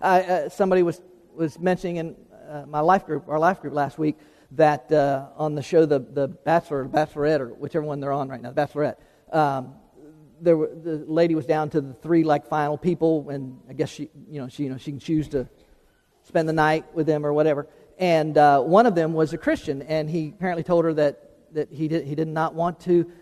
Uh, 0.00 0.48
somebody 0.48 0.82
was, 0.82 1.00
was 1.34 1.58
mentioning 1.58 1.96
in 1.96 2.16
uh, 2.48 2.64
my 2.66 2.80
life 2.80 3.06
group, 3.06 3.28
our 3.28 3.38
life 3.38 3.60
group 3.60 3.74
last 3.74 3.98
week, 3.98 4.16
that 4.52 4.90
uh, 4.90 5.26
on 5.36 5.54
the 5.54 5.62
show, 5.62 5.86
the, 5.86 6.00
the 6.00 6.26
Bachelor 6.26 6.84
or 6.84 6.88
Bachelorette, 6.88 7.40
or 7.40 7.48
whichever 7.48 7.84
one 7.84 8.00
they're 8.00 8.12
on 8.12 8.28
right 8.28 8.40
now, 8.40 8.50
the 8.50 8.60
Bachelorette, 8.60 8.96
um, 9.32 9.74
there 10.40 10.56
were, 10.56 10.70
the 10.74 11.04
lady 11.06 11.34
was 11.34 11.46
down 11.46 11.70
to 11.70 11.80
the 11.80 11.92
three 11.92 12.24
like 12.24 12.46
final 12.46 12.78
people, 12.78 13.28
and 13.28 13.60
I 13.68 13.74
guess 13.74 13.90
she, 13.90 14.08
you 14.28 14.40
know, 14.40 14.48
she, 14.48 14.64
you 14.64 14.70
know, 14.70 14.78
she 14.78 14.90
can 14.90 14.98
choose 14.98 15.28
to 15.28 15.48
spend 16.24 16.48
the 16.48 16.52
night 16.52 16.94
with 16.94 17.06
them 17.06 17.24
or 17.24 17.32
whatever. 17.32 17.68
And 18.00 18.38
uh, 18.38 18.62
one 18.62 18.86
of 18.86 18.94
them 18.94 19.12
was 19.12 19.34
a 19.34 19.38
Christian, 19.38 19.82
and 19.82 20.08
he 20.08 20.28
apparently 20.28 20.62
told 20.62 20.86
her 20.86 20.94
that, 20.94 21.52
that 21.52 21.70
he, 21.70 21.86
did, 21.86 22.06
he 22.06 22.14
did 22.14 22.28
not 22.28 22.54
want 22.54 22.80
to 22.80 23.12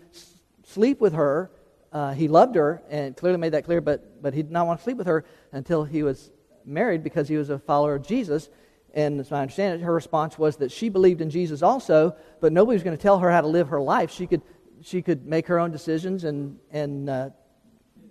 sleep 0.65 1.01
with 1.01 1.13
her. 1.13 1.51
Uh, 1.91 2.13
he 2.13 2.29
loved 2.29 2.55
her 2.55 2.81
and 2.89 3.15
clearly 3.17 3.37
made 3.37 3.51
that 3.51 3.65
clear, 3.65 3.81
but, 3.81 4.21
but 4.21 4.33
he 4.33 4.41
did 4.41 4.51
not 4.51 4.67
want 4.67 4.79
to 4.79 4.83
sleep 4.85 4.95
with 4.95 5.07
her 5.07 5.25
until 5.51 5.83
he 5.83 6.01
was 6.01 6.31
married 6.63 7.03
because 7.03 7.27
he 7.27 7.35
was 7.35 7.49
a 7.49 7.59
follower 7.59 7.95
of 7.95 8.07
Jesus. 8.07 8.49
And 8.93 9.19
as 9.19 9.33
I 9.33 9.41
understand 9.41 9.81
it, 9.81 9.83
her 9.83 9.93
response 9.93 10.39
was 10.39 10.55
that 10.57 10.71
she 10.71 10.87
believed 10.87 11.19
in 11.19 11.29
Jesus 11.29 11.61
also, 11.61 12.15
but 12.39 12.53
nobody 12.53 12.77
was 12.77 12.83
going 12.83 12.95
to 12.95 13.01
tell 13.01 13.19
her 13.19 13.29
how 13.29 13.41
to 13.41 13.47
live 13.47 13.67
her 13.67 13.81
life. 13.81 14.11
She 14.11 14.27
could, 14.27 14.43
she 14.81 15.01
could 15.01 15.25
make 15.25 15.45
her 15.47 15.59
own 15.59 15.71
decisions 15.71 16.23
and, 16.23 16.57
and 16.71 17.09
uh, 17.09 17.29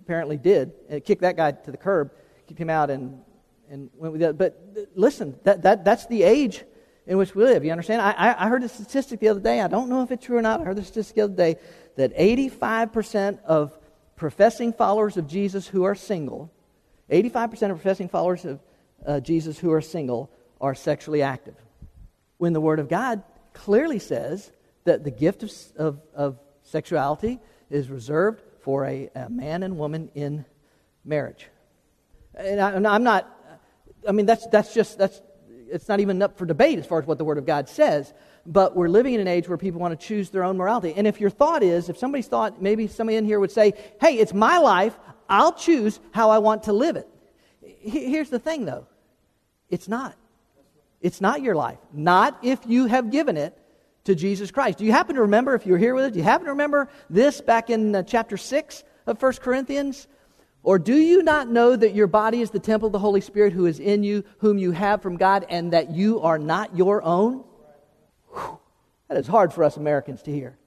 apparently 0.01 0.37
did. 0.37 0.73
And 0.87 1.03
kicked 1.03 1.21
that 1.21 1.35
guy 1.35 1.51
to 1.51 1.71
the 1.71 1.77
curb, 1.77 2.11
kicked 2.47 2.59
him 2.59 2.69
out, 2.69 2.91
and, 2.91 3.21
and 3.69 3.89
went 3.95 4.13
with 4.13 4.21
that. 4.21 4.37
But 4.37 4.89
listen, 4.95 5.37
that, 5.43 5.61
that, 5.63 5.85
that's 5.85 6.07
the 6.07 6.23
age 6.23 6.63
in 7.05 7.17
which 7.17 7.33
we 7.33 7.43
live. 7.43 7.63
You 7.63 7.71
understand? 7.71 8.01
I, 8.01 8.35
I 8.37 8.49
heard 8.49 8.63
a 8.63 8.69
statistic 8.69 9.19
the 9.19 9.29
other 9.29 9.39
day. 9.39 9.61
I 9.61 9.67
don't 9.67 9.89
know 9.89 10.03
if 10.03 10.11
it's 10.11 10.25
true 10.25 10.37
or 10.37 10.41
not. 10.41 10.61
I 10.61 10.63
heard 10.63 10.77
the 10.77 10.83
statistic 10.83 11.15
the 11.15 11.21
other 11.23 11.33
day 11.33 11.55
that 11.95 12.15
85% 12.17 13.43
of 13.43 13.77
professing 14.15 14.73
followers 14.73 15.17
of 15.17 15.27
Jesus 15.27 15.67
who 15.67 15.83
are 15.83 15.95
single, 15.95 16.51
85% 17.09 17.71
of 17.71 17.77
professing 17.77 18.09
followers 18.09 18.45
of 18.45 18.59
uh, 19.05 19.19
Jesus 19.19 19.57
who 19.57 19.71
are 19.71 19.81
single 19.81 20.29
are 20.61 20.75
sexually 20.75 21.21
active. 21.21 21.55
When 22.37 22.53
the 22.53 22.61
Word 22.61 22.79
of 22.79 22.89
God 22.89 23.23
clearly 23.53 23.99
says 23.99 24.51
that 24.83 25.03
the 25.03 25.11
gift 25.11 25.43
of, 25.43 25.51
of, 25.77 26.01
of 26.13 26.39
sexuality 26.63 27.39
is 27.69 27.89
reserved 27.89 28.41
for 28.61 28.85
a, 28.85 29.09
a, 29.15 29.29
man 29.29 29.63
and 29.63 29.77
woman 29.77 30.11
in 30.15 30.45
marriage. 31.05 31.47
And, 32.35 32.59
I, 32.61 32.95
am 32.95 33.03
not, 33.03 33.38
I 34.07 34.11
mean, 34.11 34.25
that's, 34.25 34.47
that's 34.47 34.73
just, 34.73 34.97
that's, 34.97 35.21
it's 35.71 35.87
not 35.87 35.99
even 35.99 36.21
up 36.21 36.37
for 36.37 36.45
debate 36.45 36.79
as 36.79 36.85
far 36.85 36.99
as 36.99 37.07
what 37.07 37.17
the 37.17 37.25
Word 37.25 37.37
of 37.37 37.45
God 37.45 37.69
says. 37.69 38.13
But 38.45 38.75
we're 38.75 38.89
living 38.89 39.13
in 39.13 39.19
an 39.19 39.27
age 39.27 39.47
where 39.47 39.57
people 39.57 39.79
want 39.79 39.99
to 39.99 40.07
choose 40.07 40.29
their 40.29 40.43
own 40.43 40.57
morality. 40.57 40.93
And 40.95 41.05
if 41.05 41.19
your 41.19 41.29
thought 41.29 41.63
is, 41.63 41.89
if 41.89 41.97
somebody's 41.97 42.27
thought, 42.27 42.61
maybe 42.61 42.87
somebody 42.87 43.17
in 43.17 43.25
here 43.25 43.39
would 43.39 43.51
say, 43.51 43.73
hey, 44.01 44.17
it's 44.17 44.33
my 44.33 44.57
life, 44.57 44.97
I'll 45.29 45.53
choose 45.53 45.99
how 46.11 46.29
I 46.29 46.39
want 46.39 46.63
to 46.63 46.73
live 46.73 46.95
it. 46.95 47.07
Here's 47.61 48.29
the 48.29 48.39
thing, 48.39 48.65
though 48.65 48.87
it's 49.69 49.87
not. 49.87 50.15
It's 51.01 51.21
not 51.21 51.41
your 51.41 51.55
life. 51.55 51.77
Not 51.93 52.39
if 52.41 52.59
you 52.65 52.87
have 52.87 53.11
given 53.11 53.37
it 53.37 53.57
to 54.05 54.15
Jesus 54.15 54.51
Christ. 54.51 54.79
Do 54.79 54.85
you 54.85 54.91
happen 54.91 55.15
to 55.15 55.21
remember, 55.21 55.53
if 55.53 55.65
you're 55.65 55.77
here 55.77 55.93
with 55.93 56.05
it, 56.05 56.13
do 56.13 56.19
you 56.19 56.23
happen 56.23 56.45
to 56.45 56.51
remember 56.51 56.89
this 57.09 57.41
back 57.41 57.69
in 57.69 57.95
uh, 57.95 58.03
chapter 58.03 58.37
6 58.37 58.83
of 59.05 59.21
1 59.21 59.33
Corinthians? 59.33 60.07
Or 60.61 60.77
do 60.77 60.95
you 60.95 61.23
not 61.23 61.47
know 61.49 61.75
that 61.75 61.95
your 61.95 62.07
body 62.07 62.41
is 62.41 62.51
the 62.51 62.59
temple 62.59 62.87
of 62.87 62.93
the 62.93 62.99
Holy 62.99 63.21
Spirit 63.21 63.53
who 63.53 63.65
is 63.65 63.79
in 63.79 64.03
you, 64.03 64.23
whom 64.39 64.57
you 64.57 64.71
have 64.71 65.01
from 65.01 65.17
God, 65.17 65.45
and 65.49 65.73
that 65.73 65.91
you 65.91 66.21
are 66.21 66.37
not 66.37 66.75
your 66.75 67.01
own? 67.01 67.43
Whew, 68.33 68.59
that 69.07 69.17
is 69.17 69.27
hard 69.27 69.53
for 69.53 69.63
us 69.63 69.77
Americans 69.77 70.21
to 70.23 70.31
hear. 70.31 70.57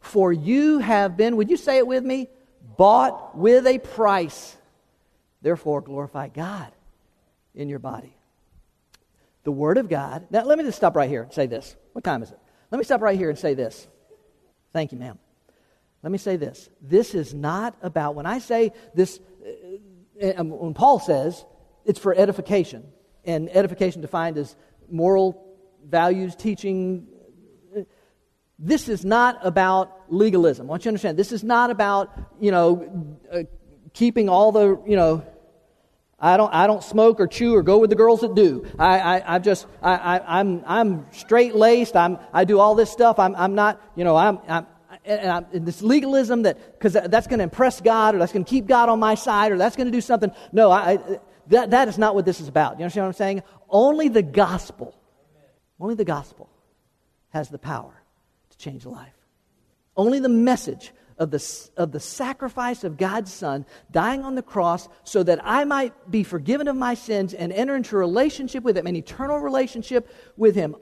For 0.00 0.32
you 0.32 0.78
have 0.78 1.16
been, 1.16 1.36
would 1.36 1.50
you 1.50 1.56
say 1.56 1.78
it 1.78 1.86
with 1.86 2.04
me? 2.04 2.28
Bought 2.76 3.36
with 3.36 3.66
a 3.66 3.78
price. 3.78 4.56
Therefore, 5.42 5.80
glorify 5.80 6.28
God 6.28 6.72
in 7.54 7.68
your 7.68 7.78
body 7.78 8.16
the 9.44 9.52
Word 9.52 9.78
of 9.78 9.88
God. 9.88 10.26
Now, 10.30 10.44
let 10.44 10.58
me 10.58 10.64
just 10.64 10.76
stop 10.76 10.96
right 10.96 11.08
here 11.08 11.22
and 11.22 11.32
say 11.32 11.46
this. 11.46 11.76
What 11.92 12.02
time 12.02 12.22
is 12.22 12.30
it? 12.30 12.38
Let 12.70 12.78
me 12.78 12.84
stop 12.84 13.02
right 13.02 13.16
here 13.16 13.30
and 13.30 13.38
say 13.38 13.54
this. 13.54 13.86
Thank 14.72 14.90
you, 14.90 14.98
ma'am. 14.98 15.18
Let 16.04 16.12
me 16.12 16.18
say 16.18 16.36
this. 16.36 16.68
This 16.82 17.14
is 17.14 17.32
not 17.32 17.78
about, 17.80 18.14
when 18.14 18.26
I 18.26 18.38
say 18.38 18.72
this, 18.94 19.18
uh, 20.22 20.26
uh, 20.26 20.44
when 20.44 20.74
Paul 20.74 21.00
says 21.00 21.46
it's 21.86 21.98
for 21.98 22.14
edification, 22.14 22.84
and 23.24 23.48
edification 23.48 24.02
defined 24.02 24.36
as 24.36 24.54
moral 24.90 25.42
values, 25.82 26.36
teaching, 26.36 27.06
uh, 27.74 27.80
this 28.58 28.90
is 28.90 29.02
not 29.02 29.46
about 29.46 29.98
legalism. 30.10 30.66
I 30.66 30.70
want 30.72 30.82
you 30.82 30.84
to 30.84 30.88
understand. 30.90 31.18
This 31.18 31.32
is 31.32 31.42
not 31.42 31.70
about, 31.70 32.12
you 32.38 32.50
know, 32.50 33.16
keeping 33.94 34.28
all 34.28 34.52
the, 34.52 34.78
you 34.86 34.96
know, 34.96 35.24
I 36.20 36.36
don't, 36.36 36.52
I 36.52 36.66
don't 36.66 36.84
smoke 36.84 37.18
or 37.18 37.26
chew 37.26 37.56
or 37.56 37.62
go 37.62 37.78
with 37.78 37.88
the 37.88 37.96
girls 37.96 38.20
that 38.20 38.34
do. 38.34 38.66
I, 38.78 38.98
I, 38.98 39.36
I 39.36 39.38
just, 39.38 39.66
I, 39.82 39.94
I, 39.94 40.40
I'm, 40.40 40.62
I'm 40.66 41.06
straight 41.12 41.54
laced. 41.54 41.96
I'm, 41.96 42.18
I 42.30 42.44
do 42.44 42.60
all 42.60 42.74
this 42.74 42.90
stuff. 42.90 43.18
I'm, 43.18 43.34
I'm 43.36 43.54
not, 43.54 43.80
you 43.96 44.04
know, 44.04 44.16
I'm, 44.16 44.38
I'm, 44.46 44.66
and, 45.04 45.30
I'm, 45.30 45.46
and 45.52 45.66
this 45.66 45.82
legalism 45.82 46.42
that, 46.42 46.78
because 46.78 46.92
that's 46.92 47.26
going 47.26 47.38
to 47.38 47.44
impress 47.44 47.80
God 47.80 48.14
or 48.14 48.18
that's 48.18 48.32
going 48.32 48.44
to 48.44 48.48
keep 48.48 48.66
God 48.66 48.88
on 48.88 48.98
my 48.98 49.14
side 49.14 49.52
or 49.52 49.58
that's 49.58 49.76
going 49.76 49.86
to 49.86 49.92
do 49.92 50.00
something. 50.00 50.32
No, 50.52 50.70
I, 50.70 50.98
that, 51.48 51.70
that 51.70 51.88
is 51.88 51.98
not 51.98 52.14
what 52.14 52.24
this 52.24 52.40
is 52.40 52.48
about. 52.48 52.78
You 52.78 52.84
understand 52.84 53.04
what 53.04 53.08
I'm 53.08 53.14
saying? 53.14 53.42
Only 53.68 54.08
the 54.08 54.22
gospel, 54.22 54.94
only 55.78 55.94
the 55.94 56.04
gospel 56.04 56.48
has 57.30 57.48
the 57.48 57.58
power 57.58 58.02
to 58.50 58.58
change 58.58 58.86
life. 58.86 59.12
Only 59.96 60.20
the 60.20 60.28
message 60.28 60.92
of 61.18 61.30
the, 61.30 61.70
of 61.76 61.92
the 61.92 62.00
sacrifice 62.00 62.82
of 62.82 62.96
God's 62.96 63.32
Son 63.32 63.64
dying 63.90 64.22
on 64.22 64.34
the 64.34 64.42
cross 64.42 64.88
so 65.04 65.22
that 65.22 65.40
I 65.44 65.64
might 65.64 66.10
be 66.10 66.24
forgiven 66.24 66.66
of 66.66 66.76
my 66.76 66.94
sins 66.94 67.34
and 67.34 67.52
enter 67.52 67.76
into 67.76 67.94
a 67.96 67.98
relationship 67.98 68.64
with 68.64 68.76
Him, 68.76 68.86
an 68.86 68.96
eternal 68.96 69.38
relationship 69.38 70.08
with 70.36 70.54
Him. 70.54 70.74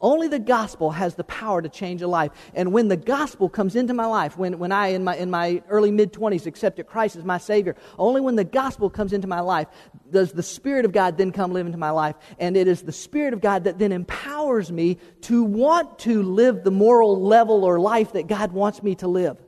Only 0.00 0.28
the 0.28 0.38
gospel 0.38 0.90
has 0.90 1.14
the 1.14 1.24
power 1.24 1.62
to 1.62 1.70
change 1.70 2.02
a 2.02 2.08
life. 2.08 2.30
And 2.54 2.72
when 2.72 2.88
the 2.88 2.98
gospel 2.98 3.48
comes 3.48 3.76
into 3.76 3.94
my 3.94 4.04
life, 4.04 4.36
when, 4.36 4.58
when 4.58 4.70
I, 4.70 4.88
in 4.88 5.04
my, 5.04 5.16
in 5.16 5.30
my 5.30 5.62
early 5.70 5.90
mid 5.90 6.12
20s, 6.12 6.44
accepted 6.44 6.86
Christ 6.86 7.16
as 7.16 7.24
my 7.24 7.38
Savior, 7.38 7.76
only 7.98 8.20
when 8.20 8.36
the 8.36 8.44
gospel 8.44 8.90
comes 8.90 9.14
into 9.14 9.26
my 9.26 9.40
life 9.40 9.68
does 10.10 10.32
the 10.32 10.42
Spirit 10.42 10.84
of 10.84 10.92
God 10.92 11.16
then 11.16 11.32
come 11.32 11.52
live 11.52 11.64
into 11.64 11.78
my 11.78 11.90
life. 11.90 12.14
And 12.38 12.58
it 12.58 12.68
is 12.68 12.82
the 12.82 12.92
Spirit 12.92 13.32
of 13.32 13.40
God 13.40 13.64
that 13.64 13.78
then 13.78 13.90
empowers 13.90 14.70
me 14.70 14.98
to 15.22 15.42
want 15.42 15.98
to 16.00 16.22
live 16.22 16.62
the 16.62 16.70
moral 16.70 17.22
level 17.22 17.64
or 17.64 17.80
life 17.80 18.12
that 18.12 18.26
God 18.26 18.52
wants 18.52 18.82
me 18.82 18.96
to 18.96 19.08
live. 19.08 19.38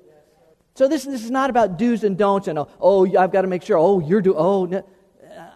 So 0.77 0.89
this, 0.89 1.05
this 1.05 1.25
is 1.25 1.31
not 1.31 1.51
about 1.51 1.77
do's 1.77 2.05
and 2.05 2.17
don'ts 2.17 2.49
and, 2.49 2.59
oh, 2.81 3.17
I've 3.19 3.33
got 3.33 3.43
to 3.43 3.49
make 3.49 3.65
sure, 3.65 3.77
oh, 3.77 4.01
you're 4.01 4.23
doing, 4.23 4.37
oh. 4.39 4.65
No. 4.65 4.79
Uh, 4.79 5.51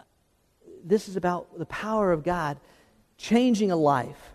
this 0.83 1.07
is 1.07 1.15
about 1.15 1.57
the 1.57 1.65
power 1.65 2.11
of 2.11 2.23
God 2.23 2.59
changing 3.17 3.71
a 3.71 3.75
life. 3.75 4.32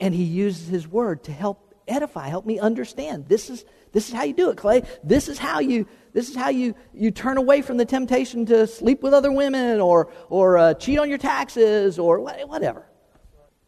And 0.00 0.14
he 0.14 0.24
uses 0.24 0.68
his 0.68 0.88
word 0.88 1.24
to 1.24 1.32
help 1.32 1.74
edify, 1.86 2.28
help 2.28 2.46
me 2.46 2.58
understand. 2.58 3.28
This 3.28 3.50
is, 3.50 3.64
this 3.92 4.08
is 4.08 4.14
how 4.14 4.22
you 4.22 4.32
do 4.32 4.50
it, 4.50 4.56
Clay. 4.56 4.82
This 5.04 5.28
is 5.28 5.38
how 5.38 5.58
you, 5.60 5.86
this 6.12 6.30
is 6.30 6.36
how 6.36 6.48
you, 6.48 6.74
you 6.94 7.10
turn 7.10 7.36
away 7.36 7.62
from 7.62 7.76
the 7.76 7.84
temptation 7.84 8.46
to 8.46 8.66
sleep 8.66 9.02
with 9.02 9.12
other 9.12 9.32
women 9.32 9.80
or, 9.80 10.10
or 10.28 10.56
uh, 10.56 10.74
cheat 10.74 10.98
on 10.98 11.08
your 11.08 11.18
taxes 11.18 11.98
or 11.98 12.20
whatever. 12.20 12.86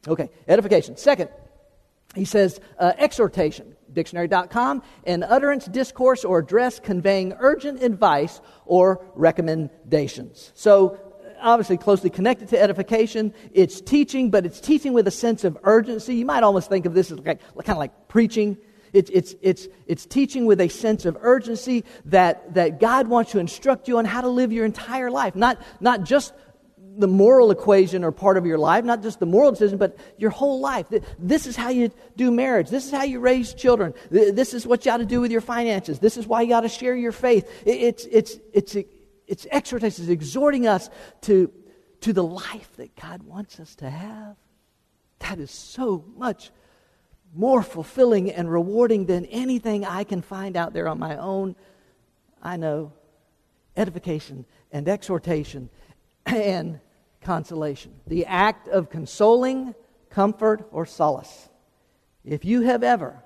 Okay, 0.08 0.30
edification. 0.48 0.96
Second, 0.96 1.30
he 2.14 2.24
says 2.24 2.60
uh, 2.78 2.92
exhortation 2.98 3.76
dictionary.com, 3.92 4.82
an 5.04 5.22
utterance, 5.22 5.66
discourse, 5.66 6.24
or 6.24 6.38
address 6.38 6.80
conveying 6.80 7.34
urgent 7.38 7.82
advice 7.82 8.40
or 8.64 9.04
recommendations. 9.14 10.52
So, 10.54 10.98
obviously, 11.42 11.76
closely 11.76 12.10
connected 12.10 12.48
to 12.48 12.60
edification. 12.60 13.34
It's 13.52 13.80
teaching, 13.80 14.30
but 14.30 14.46
it's 14.46 14.60
teaching 14.60 14.92
with 14.92 15.06
a 15.06 15.10
sense 15.10 15.44
of 15.44 15.58
urgency. 15.64 16.14
You 16.16 16.26
might 16.26 16.42
almost 16.42 16.68
think 16.68 16.86
of 16.86 16.94
this 16.94 17.10
as 17.10 17.18
like, 17.18 17.40
kind 17.40 17.70
of 17.70 17.78
like 17.78 18.08
preaching. 18.08 18.56
It's, 18.92 19.10
it's, 19.10 19.34
it's, 19.40 19.68
it's 19.86 20.06
teaching 20.06 20.46
with 20.46 20.60
a 20.60 20.68
sense 20.68 21.04
of 21.06 21.16
urgency 21.20 21.84
that, 22.06 22.54
that 22.54 22.78
God 22.78 23.08
wants 23.08 23.32
to 23.32 23.38
instruct 23.38 23.88
you 23.88 23.98
on 23.98 24.04
how 24.04 24.20
to 24.20 24.28
live 24.28 24.52
your 24.52 24.64
entire 24.66 25.10
life. 25.10 25.34
Not, 25.34 25.58
not 25.80 26.04
just 26.04 26.34
the 26.96 27.08
moral 27.08 27.50
equation 27.50 28.04
or 28.04 28.12
part 28.12 28.36
of 28.36 28.44
your 28.44 28.58
life, 28.58 28.84
not 28.84 29.02
just 29.02 29.18
the 29.18 29.26
moral 29.26 29.50
decision, 29.50 29.78
but 29.78 29.96
your 30.18 30.30
whole 30.30 30.60
life. 30.60 30.86
This 31.18 31.46
is 31.46 31.56
how 31.56 31.70
you 31.70 31.90
do 32.16 32.30
marriage. 32.30 32.68
This 32.68 32.84
is 32.84 32.90
how 32.90 33.04
you 33.04 33.18
raise 33.20 33.54
children. 33.54 33.94
This 34.10 34.52
is 34.52 34.66
what 34.66 34.84
you 34.84 34.92
got 34.92 34.98
to 34.98 35.06
do 35.06 35.20
with 35.20 35.32
your 35.32 35.40
finances. 35.40 35.98
This 35.98 36.16
is 36.16 36.26
why 36.26 36.42
you 36.42 36.48
got 36.48 36.60
to 36.60 36.68
share 36.68 36.94
your 36.94 37.12
faith. 37.12 37.50
It's, 37.64 38.06
it's, 38.10 38.36
it's, 38.52 38.76
it's 39.32 39.46
exhortation, 39.50 40.04
it's 40.04 40.10
exhorting 40.10 40.66
us 40.66 40.90
to, 41.22 41.50
to 42.02 42.12
the 42.12 42.22
life 42.22 42.76
that 42.76 42.94
God 42.96 43.22
wants 43.22 43.58
us 43.58 43.74
to 43.76 43.88
have. 43.88 44.36
that 45.20 45.38
is 45.38 45.50
so 45.50 46.04
much 46.18 46.50
more 47.34 47.62
fulfilling 47.62 48.30
and 48.30 48.52
rewarding 48.52 49.06
than 49.06 49.24
anything 49.24 49.86
I 49.86 50.04
can 50.04 50.20
find 50.20 50.54
out 50.54 50.74
there 50.74 50.86
on 50.86 50.98
my 50.98 51.16
own. 51.16 51.56
I 52.42 52.58
know 52.58 52.92
edification 53.74 54.44
and 54.70 54.86
exhortation 54.86 55.70
and 56.26 56.78
consolation. 57.22 57.94
The 58.06 58.26
act 58.26 58.68
of 58.68 58.90
consoling, 58.90 59.74
comfort, 60.10 60.68
or 60.70 60.84
solace. 60.84 61.48
If 62.22 62.44
you 62.44 62.60
have 62.60 62.82
ever, 62.82 63.24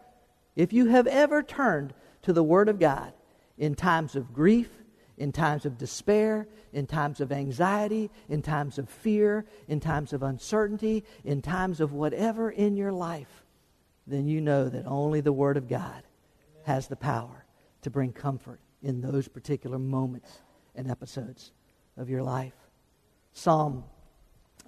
if 0.54 0.72
you 0.72 0.86
have 0.86 1.08
ever 1.08 1.42
turned 1.42 1.94
to 2.22 2.32
the 2.32 2.44
Word 2.44 2.68
of 2.68 2.78
God 2.78 3.12
in 3.58 3.74
times 3.74 4.14
of 4.14 4.32
grief, 4.32 4.70
in 5.18 5.32
times 5.32 5.64
of 5.64 5.78
despair, 5.78 6.46
in 6.72 6.86
times 6.86 7.20
of 7.20 7.32
anxiety, 7.32 8.10
in 8.28 8.42
times 8.42 8.78
of 8.78 8.88
fear, 8.88 9.46
in 9.68 9.80
times 9.80 10.12
of 10.12 10.22
uncertainty, 10.22 11.04
in 11.24 11.40
times 11.40 11.80
of 11.80 11.92
whatever 11.92 12.50
in 12.50 12.76
your 12.76 12.92
life, 12.92 13.44
then 14.06 14.26
you 14.26 14.40
know 14.40 14.68
that 14.68 14.86
only 14.86 15.20
the 15.20 15.32
Word 15.32 15.56
of 15.56 15.68
God 15.68 16.02
has 16.64 16.86
the 16.86 16.96
power 16.96 17.44
to 17.82 17.90
bring 17.90 18.12
comfort 18.12 18.60
in 18.82 19.00
those 19.00 19.28
particular 19.28 19.78
moments 19.78 20.40
and 20.74 20.90
episodes 20.90 21.52
of 21.96 22.10
your 22.10 22.22
life. 22.22 22.54
Psalm 23.32 23.84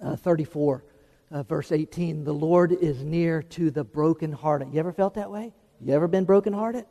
uh, 0.01 0.15
34, 0.15 0.83
uh, 1.31 1.43
verse 1.43 1.71
18 1.71 2.23
The 2.23 2.33
Lord 2.33 2.71
is 2.71 3.03
near 3.03 3.43
to 3.43 3.71
the 3.71 3.83
brokenhearted. 3.83 4.73
You 4.73 4.79
ever 4.79 4.93
felt 4.93 5.13
that 5.15 5.29
way? 5.29 5.53
You 5.81 5.93
ever 5.93 6.07
been 6.07 6.25
brokenhearted? 6.25 6.85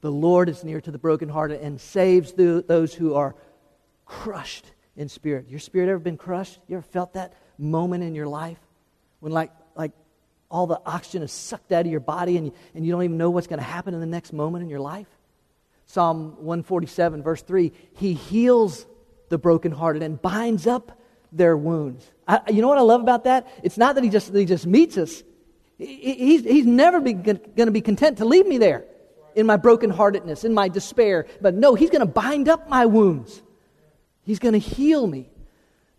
The 0.00 0.10
Lord 0.10 0.48
is 0.48 0.64
near 0.64 0.80
to 0.80 0.90
the 0.90 0.98
brokenhearted 0.98 1.60
and 1.60 1.80
saves 1.80 2.32
the, 2.32 2.64
those 2.66 2.94
who 2.94 3.14
are 3.14 3.34
crushed 4.06 4.64
in 4.96 5.08
spirit. 5.08 5.48
Your 5.48 5.60
spirit 5.60 5.88
ever 5.88 5.98
been 5.98 6.16
crushed? 6.16 6.58
You 6.68 6.76
ever 6.76 6.86
felt 6.86 7.14
that 7.14 7.34
moment 7.58 8.02
in 8.02 8.14
your 8.14 8.26
life 8.26 8.58
when, 9.20 9.32
like, 9.32 9.52
like 9.74 9.92
all 10.50 10.66
the 10.66 10.80
oxygen 10.86 11.22
is 11.22 11.32
sucked 11.32 11.70
out 11.72 11.84
of 11.84 11.92
your 11.92 12.00
body 12.00 12.36
and 12.36 12.46
you, 12.46 12.52
and 12.74 12.86
you 12.86 12.92
don't 12.92 13.02
even 13.02 13.18
know 13.18 13.30
what's 13.30 13.46
going 13.46 13.60
to 13.60 13.64
happen 13.64 13.94
in 13.94 14.00
the 14.00 14.06
next 14.06 14.32
moment 14.32 14.62
in 14.62 14.70
your 14.70 14.80
life? 14.80 15.06
Psalm 15.86 16.36
147, 16.36 17.22
verse 17.22 17.42
3 17.42 17.72
He 17.94 18.14
heals 18.14 18.86
the 19.28 19.38
brokenhearted 19.38 20.02
and 20.02 20.20
binds 20.20 20.66
up 20.66 20.98
their 21.30 21.56
wounds. 21.56 22.10
I, 22.26 22.40
you 22.50 22.62
know 22.62 22.68
what 22.68 22.78
I 22.78 22.82
love 22.82 23.02
about 23.02 23.24
that? 23.24 23.48
It's 23.62 23.76
not 23.76 23.96
that 23.96 24.04
He 24.04 24.10
just, 24.10 24.34
he 24.34 24.44
just 24.46 24.66
meets 24.66 24.96
us, 24.96 25.22
he, 25.78 26.14
he's, 26.14 26.44
he's 26.44 26.66
never 26.66 27.00
going 27.00 27.40
to 27.54 27.70
be 27.70 27.80
content 27.80 28.18
to 28.18 28.24
leave 28.24 28.46
me 28.46 28.58
there 28.58 28.84
in 29.34 29.46
my 29.46 29.56
brokenheartedness, 29.56 30.44
in 30.44 30.54
my 30.54 30.68
despair. 30.68 31.26
But 31.40 31.54
no, 31.54 31.74
He's 31.74 31.90
going 31.90 32.00
to 32.00 32.12
bind 32.12 32.48
up 32.48 32.68
my 32.68 32.86
wounds. 32.86 33.42
He's 34.22 34.38
going 34.38 34.52
to 34.52 34.58
heal 34.58 35.06
me. 35.06 35.28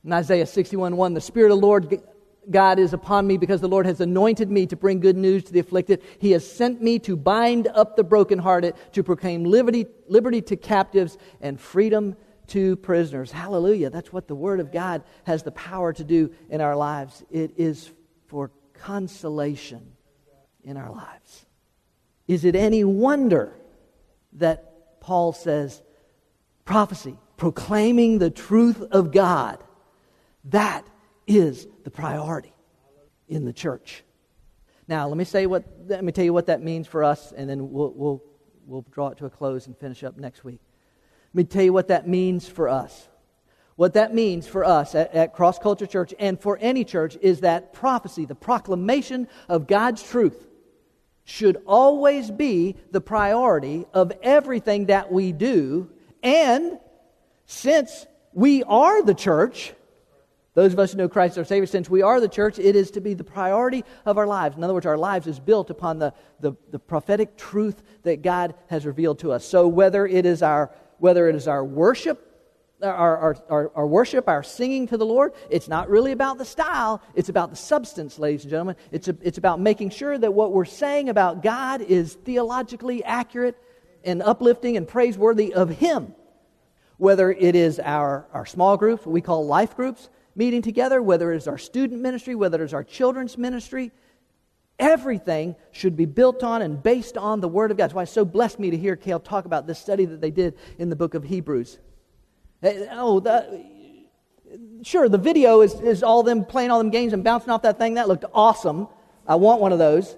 In 0.04 0.14
Isaiah 0.14 0.46
61 0.46 0.98
1, 0.98 1.14
the 1.14 1.22
Spirit 1.22 1.52
of 1.52 1.60
the 1.60 1.66
Lord 1.66 2.02
God 2.50 2.80
is 2.80 2.94
upon 2.94 3.28
me 3.28 3.38
because 3.38 3.62
the 3.62 3.68
Lord 3.68 3.86
has 3.86 4.02
anointed 4.02 4.50
me 4.50 4.66
to 4.68 4.76
bring 4.76 5.00
good 5.00 5.18
news 5.18 5.44
to 5.44 5.54
the 5.54 5.60
afflicted. 5.60 6.02
He 6.20 6.32
has 6.32 6.50
sent 6.50 6.82
me 6.82 6.98
to 7.00 7.16
bind 7.16 7.68
up 7.68 7.96
the 7.96 8.04
brokenhearted, 8.04 8.74
to 8.94 9.04
proclaim 9.04 9.44
liberty, 9.44 9.86
liberty 10.08 10.42
to 10.44 10.56
captives 10.56 11.18
and 11.40 11.60
freedom 11.60 12.16
to 12.48 12.76
prisoners. 12.78 13.32
Hallelujah. 13.32 13.90
That's 13.90 14.12
what 14.12 14.28
the 14.28 14.36
Word 14.36 14.60
of 14.60 14.72
God 14.72 15.04
has 15.26 15.44
the 15.44 15.52
power 15.52 15.94
to 15.94 16.04
do 16.04 16.34
in 16.50 16.62
our 16.62 16.76
lives. 16.76 17.24
It 17.30 17.54
is 17.58 17.92
for 18.28 18.52
consolation 18.74 19.94
in 20.64 20.78
our 20.78 20.92
lives. 20.92 21.46
Is 22.28 22.46
it 22.46 22.56
any 22.56 22.84
wonder 22.84 23.54
that 24.34 25.00
Paul 25.02 25.34
says 25.34 25.82
prophecy, 26.66 27.18
proclaiming 27.38 28.20
the 28.20 28.30
truth 28.30 28.82
of 28.92 29.12
God, 29.12 29.62
that 30.46 30.86
is 31.28 31.68
the 31.84 31.92
priority 31.92 32.54
in 33.28 33.46
the 33.46 33.54
church. 33.54 34.04
Now, 34.88 35.08
let 35.08 35.18
me 35.18 35.24
say 35.24 35.46
what 35.46 35.64
let 35.88 36.04
me 36.04 36.12
tell 36.12 36.26
you 36.26 36.34
what 36.34 36.48
that 36.48 36.62
means 36.62 36.88
for 36.88 37.04
us, 37.04 37.32
and 37.32 37.50
then 37.50 37.72
we'll 37.72 37.94
we'll 37.96 38.24
we'll 38.66 38.86
draw 38.92 39.10
it 39.10 39.18
to 39.20 39.26
a 39.26 39.30
close 39.30 39.68
and 39.68 39.78
finish 39.78 40.04
up 40.04 40.18
next 40.18 40.44
week. 40.44 40.60
Let 41.34 41.36
me 41.36 41.44
tell 41.46 41.64
you 41.64 41.74
what 41.74 41.88
that 41.88 42.08
means 42.08 42.48
for 42.48 42.68
us. 42.68 43.08
What 43.78 43.94
that 43.94 44.14
means 44.14 44.48
for 44.48 44.64
us 44.64 44.94
at, 44.96 45.14
at 45.14 45.34
Cross 45.34 45.60
Culture 45.60 45.88
Church 45.88 46.14
and 46.20 46.40
for 46.40 46.58
any 46.62 46.84
church 46.84 47.18
is 47.22 47.40
that 47.40 47.74
prophecy, 47.74 48.26
the 48.26 48.36
proclamation 48.36 49.28
of 49.48 49.66
God's 49.66 50.04
truth, 50.04 50.46
should 51.24 51.62
always 51.66 52.32
be 52.32 52.76
the 52.92 53.02
priority 53.02 53.86
of 53.94 54.12
everything 54.22 54.88
that 54.88 55.12
we 55.12 55.32
do. 55.32 55.90
And 56.24 56.80
since 57.46 58.06
we 58.34 58.64
are 58.64 59.04
the 59.04 59.14
church, 59.14 59.74
those 60.54 60.74
of 60.74 60.80
us 60.80 60.92
who 60.92 60.98
know 60.98 61.10
Christ 61.10 61.38
our 61.38 61.46
Savior, 61.46 61.66
since 61.66 61.90
we 61.90 62.02
are 62.02 62.20
the 62.20 62.28
church, 62.28 62.60
it 62.60 62.76
is 62.76 62.92
to 62.92 63.02
be 63.02 63.14
the 63.14 63.24
priority 63.24 63.86
of 64.06 64.18
our 64.18 64.28
lives. 64.28 64.58
In 64.58 64.64
other 64.64 64.74
words, 64.74 64.86
our 64.86 64.98
lives 64.98 65.28
is 65.28 65.40
built 65.40 65.70
upon 65.70 66.00
the, 66.00 66.14
the, 66.40 66.54
the, 66.72 66.80
prophetic 66.80 67.38
truth 67.38 67.82
that 68.04 68.22
God 68.22 68.56
has 68.68 68.86
revealed 68.86 69.20
to 69.20 69.32
us. 69.32 69.46
So 69.46 69.68
whether 69.68 70.06
it 70.06 70.26
is 70.26 70.44
our, 70.44 70.72
whether 70.98 71.30
it 71.30 71.36
is 71.36 71.48
our 71.48 71.64
worship, 71.64 72.31
our, 72.84 73.18
our, 73.18 73.38
our, 73.50 73.72
our, 73.76 73.88
worship, 73.88 74.28
our 74.28 74.44
singing 74.44 74.88
to 74.88 74.98
the 74.98 75.06
Lord, 75.06 75.34
it's 75.50 75.68
not 75.68 75.90
really 75.90 76.12
about 76.12 76.38
the 76.38 76.46
style, 76.46 77.02
it's 77.16 77.30
about 77.30 77.50
the 77.50 77.56
substance, 77.56 78.20
ladies 78.20 78.44
and 78.44 78.52
gentlemen. 78.52 78.76
It's, 78.92 79.08
a, 79.08 79.16
it's 79.22 79.38
about 79.38 79.60
making 79.60 79.92
sure 79.92 80.18
that 80.18 80.34
what 80.34 80.52
we're 80.52 80.66
saying 80.66 81.10
about 81.10 81.44
God 81.44 81.82
is 81.82 82.14
theologically 82.14 83.04
accurate 83.04 83.58
and 84.04 84.22
uplifting 84.22 84.78
and 84.78 84.88
praiseworthy 84.88 85.54
of 85.54 85.70
Him. 85.70 86.14
Whether 86.98 87.32
it 87.32 87.56
is 87.56 87.80
our, 87.80 88.28
our 88.34 88.46
small 88.46 88.78
groups, 88.78 89.06
what 89.06 89.14
we 89.14 89.22
call 89.22 89.46
life 89.46 89.76
groups, 89.76 90.10
meeting 90.36 90.62
together, 90.62 91.02
whether 91.02 91.32
it's 91.32 91.48
our 91.48 91.58
student 91.58 92.02
ministry, 92.02 92.36
whether 92.36 92.64
it's 92.64 92.74
our 92.74 92.84
children's 92.84 93.38
ministry, 93.38 93.92
everything 94.80 95.56
should 95.72 95.96
be 95.96 96.06
built 96.06 96.44
on 96.44 96.62
and 96.62 96.82
based 96.82 97.18
on 97.18 97.42
the 97.42 97.48
Word 97.48 97.72
of 97.72 97.78
God. 97.78 97.86
That's 97.86 97.94
why 97.94 98.04
it 98.04 98.10
so 98.10 98.26
blessed 98.26 98.60
me 98.60 98.72
to 98.72 98.78
hear 98.78 98.96
Kale 98.96 99.20
talk 99.20 99.46
about 99.46 99.68
this 99.68 99.80
study 99.80 100.06
that 100.06 100.22
they 100.22 100.32
did 100.32 100.56
in 100.78 100.90
the 100.90 100.96
book 100.96 101.14
of 101.14 101.24
Hebrews. 101.24 101.80
Oh, 102.64 103.20
the, 103.20 103.66
sure, 104.84 105.10
the 105.10 105.18
video 105.18 105.62
is, 105.62 105.80
is 105.82 106.04
all 106.04 106.24
them 106.24 106.46
playing 106.46 106.72
all 106.72 106.78
them 106.78 106.92
games 106.92 107.14
and 107.14 107.24
bouncing 107.24 107.50
off 107.50 107.64
that 107.64 107.78
thing. 107.78 107.96
That 107.96 108.08
looked 108.08 108.26
awesome. 108.34 108.88
I 109.28 109.36
want 109.36 109.62
one 109.62 109.72
of 109.72 109.80
those. 109.80 110.18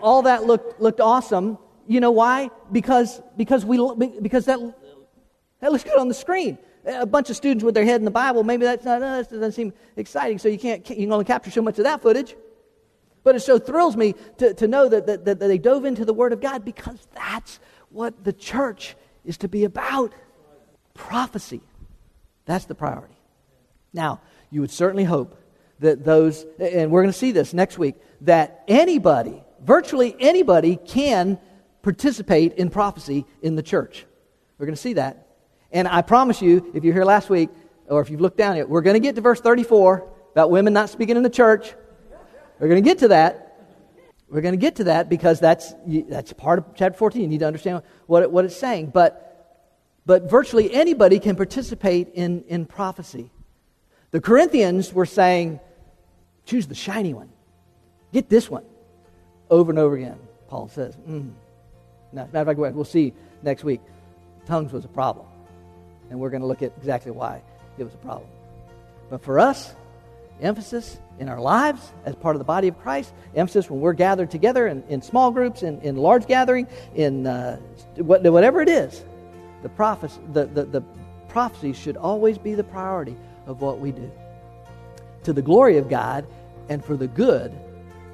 All 0.00 0.22
that 0.22 0.44
looked, 0.44 0.80
looked 0.80 1.00
awesome. 1.00 1.58
You 1.86 2.00
know 2.00 2.10
why? 2.10 2.50
Because, 2.72 3.20
because, 3.36 3.64
we, 3.64 3.78
because 4.20 4.44
that, 4.46 4.58
that 5.60 5.72
looks 5.72 5.84
good 5.84 5.98
on 5.98 6.08
the 6.08 6.14
screen 6.14 6.58
a 6.86 7.06
bunch 7.06 7.30
of 7.30 7.36
students 7.36 7.64
with 7.64 7.74
their 7.74 7.84
head 7.84 8.00
in 8.00 8.04
the 8.04 8.10
Bible, 8.10 8.44
maybe 8.44 8.64
that's 8.64 8.84
not 8.84 9.02
us. 9.02 9.26
It 9.26 9.36
doesn't 9.36 9.52
seem 9.52 9.72
exciting, 9.96 10.38
so 10.38 10.48
you 10.48 10.58
can't 10.58 10.88
you 10.90 10.96
can 10.96 11.12
only 11.12 11.24
capture 11.24 11.50
so 11.50 11.62
much 11.62 11.78
of 11.78 11.84
that 11.84 12.00
footage. 12.00 12.36
But 13.24 13.34
it 13.34 13.40
so 13.40 13.58
thrills 13.58 13.96
me 13.96 14.14
to, 14.38 14.54
to 14.54 14.68
know 14.68 14.88
that, 14.88 15.06
that, 15.06 15.24
that 15.24 15.40
they 15.40 15.58
dove 15.58 15.84
into 15.84 16.04
the 16.04 16.14
Word 16.14 16.32
of 16.32 16.40
God 16.40 16.64
because 16.64 17.08
that's 17.12 17.58
what 17.90 18.22
the 18.22 18.32
church 18.32 18.94
is 19.24 19.36
to 19.38 19.48
be 19.48 19.64
about. 19.64 20.14
Prophecy. 20.96 21.60
That's 22.44 22.64
the 22.64 22.74
priority. 22.74 23.14
Now, 23.92 24.20
you 24.50 24.60
would 24.60 24.70
certainly 24.70 25.04
hope 25.04 25.40
that 25.80 26.04
those, 26.04 26.44
and 26.58 26.90
we're 26.90 27.02
going 27.02 27.12
to 27.12 27.18
see 27.18 27.32
this 27.32 27.52
next 27.52 27.78
week, 27.78 27.96
that 28.22 28.64
anybody, 28.66 29.42
virtually 29.62 30.16
anybody, 30.18 30.76
can 30.76 31.38
participate 31.82 32.54
in 32.54 32.70
prophecy 32.70 33.26
in 33.42 33.56
the 33.56 33.62
church. 33.62 34.06
We're 34.58 34.66
going 34.66 34.74
to 34.76 34.80
see 34.80 34.94
that 34.94 35.26
and 35.72 35.88
I 35.88 36.02
promise 36.02 36.40
you, 36.40 36.70
if 36.74 36.84
you're 36.84 36.94
here 36.94 37.04
last 37.04 37.28
week, 37.28 37.50
or 37.88 38.00
if 38.00 38.10
you've 38.10 38.20
looked 38.20 38.38
down 38.38 38.56
it, 38.56 38.68
we're 38.68 38.80
going 38.80 38.94
to 38.94 39.00
get 39.00 39.14
to 39.16 39.20
verse 39.20 39.40
34 39.40 40.08
about 40.32 40.50
women 40.50 40.72
not 40.72 40.90
speaking 40.90 41.16
in 41.16 41.22
the 41.22 41.30
church. 41.30 41.74
We're 42.58 42.68
going 42.68 42.82
to 42.82 42.88
get 42.88 42.98
to 43.00 43.08
that. 43.08 43.42
We're 44.28 44.40
going 44.40 44.54
to 44.54 44.58
get 44.58 44.76
to 44.76 44.84
that 44.84 45.08
because 45.08 45.38
that's, 45.38 45.74
that's 45.86 46.32
part 46.32 46.58
of 46.60 46.64
chapter 46.74 46.96
14. 46.98 47.20
You 47.20 47.28
need 47.28 47.40
to 47.40 47.46
understand 47.46 47.82
what, 48.06 48.22
it, 48.22 48.30
what 48.30 48.44
it's 48.44 48.56
saying. 48.56 48.86
But, 48.86 49.25
but 50.06 50.30
virtually 50.30 50.72
anybody 50.72 51.18
can 51.18 51.34
participate 51.34 52.08
in, 52.14 52.44
in 52.46 52.64
prophecy. 52.64 53.30
The 54.12 54.20
Corinthians 54.20 54.92
were 54.92 55.04
saying, 55.04 55.58
choose 56.44 56.68
the 56.68 56.76
shiny 56.76 57.12
one. 57.12 57.28
Get 58.12 58.30
this 58.30 58.48
one. 58.48 58.64
Over 59.50 59.72
and 59.72 59.78
over 59.78 59.96
again, 59.96 60.18
Paul 60.48 60.68
says. 60.68 60.96
Mm. 61.08 61.32
Now, 62.12 62.28
matter 62.32 62.50
of 62.50 62.56
fact, 62.56 62.74
we'll 62.76 62.84
see 62.84 63.12
next 63.42 63.64
week. 63.64 63.80
Tongues 64.46 64.72
was 64.72 64.84
a 64.84 64.88
problem. 64.88 65.26
And 66.08 66.20
we're 66.20 66.30
going 66.30 66.40
to 66.40 66.46
look 66.46 66.62
at 66.62 66.72
exactly 66.78 67.10
why 67.10 67.42
it 67.76 67.84
was 67.84 67.94
a 67.94 67.98
problem. 67.98 68.28
But 69.10 69.22
for 69.22 69.40
us, 69.40 69.74
emphasis 70.40 70.98
in 71.18 71.28
our 71.28 71.40
lives 71.40 71.92
as 72.04 72.14
part 72.14 72.36
of 72.36 72.38
the 72.38 72.44
body 72.44 72.68
of 72.68 72.78
Christ, 72.80 73.12
emphasis 73.34 73.68
when 73.68 73.80
we're 73.80 73.92
gathered 73.92 74.30
together 74.30 74.68
in, 74.68 74.84
in 74.88 75.02
small 75.02 75.32
groups, 75.32 75.62
in, 75.62 75.80
in 75.80 75.96
large 75.96 76.26
gathering, 76.26 76.68
in 76.94 77.26
uh, 77.26 77.56
whatever 77.96 78.60
it 78.60 78.68
is, 78.68 79.04
the, 79.66 79.70
prophecy, 79.70 80.20
the, 80.32 80.46
the, 80.46 80.64
the 80.64 81.72
should 81.72 81.96
always 81.96 82.38
be 82.38 82.54
the 82.54 82.64
priority 82.64 83.16
of 83.46 83.60
what 83.60 83.80
we 83.80 83.90
do. 83.90 84.10
To 85.24 85.32
the 85.32 85.42
glory 85.42 85.76
of 85.76 85.88
God 85.88 86.24
and 86.68 86.84
for 86.84 86.96
the 86.96 87.08
good, 87.08 87.52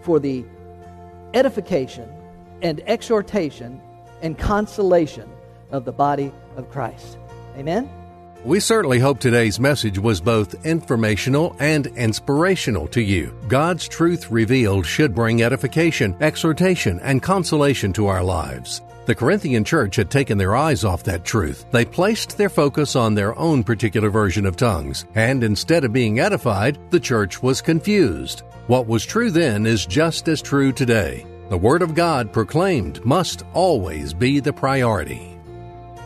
for 0.01 0.19
the 0.19 0.45
edification 1.35 2.11
and 2.62 2.81
exhortation 2.87 3.81
and 4.23 4.38
consolation 4.38 5.29
of 5.71 5.85
the 5.85 5.93
body 5.93 6.33
of 6.57 6.71
Christ. 6.71 7.19
Amen? 7.57 7.88
We 8.45 8.59
certainly 8.59 8.99
hope 8.99 9.21
today's 9.21 9.61
message 9.61 9.99
was 9.99 10.21
both 10.21 10.67
informational 10.67 11.55
and 11.61 11.87
inspirational 11.87 12.88
to 12.88 13.01
you. 13.03 13.38
God's 13.47 13.87
truth 13.87 14.31
revealed 14.31 14.87
should 14.87 15.15
bring 15.15 15.43
edification, 15.43 16.17
exhortation, 16.19 16.99
and 17.01 17.23
consolation 17.23 17.93
to 17.93 18.07
our 18.07 18.25
lives. 18.25 18.81
The 19.05 19.15
Corinthian 19.17 19.65
church 19.65 19.97
had 19.97 20.11
taken 20.11 20.38
their 20.38 20.55
eyes 20.55 20.85
off 20.85 21.03
that 21.05 21.25
truth. 21.25 21.67
They 21.73 21.85
placed 21.85 22.38
their 22.38 22.49
focus 22.49 22.95
on 22.95 23.15
their 23.15 23.37
own 23.37 23.65
particular 23.65 24.11
version 24.11 24.47
of 24.47 24.57
tongues, 24.57 25.07
and 25.17 25.43
instead 25.43 25.83
of 25.83 25.93
being 25.93 26.21
edified, 26.21 26.79
the 26.91 27.01
church 27.01 27.43
was 27.43 27.61
confused. 27.61 28.45
What 28.69 28.87
was 28.87 29.05
true 29.05 29.33
then 29.33 29.67
is 29.67 29.87
just 29.87 30.29
as 30.29 30.41
true 30.41 30.71
today. 30.71 31.27
The 31.49 31.59
Word 31.59 31.83
of 31.83 31.97
God 31.97 32.33
proclaimed 32.33 33.05
must 33.05 33.43
always 33.55 34.15
be 34.15 34.38
the 34.38 34.53
priority. 34.53 35.37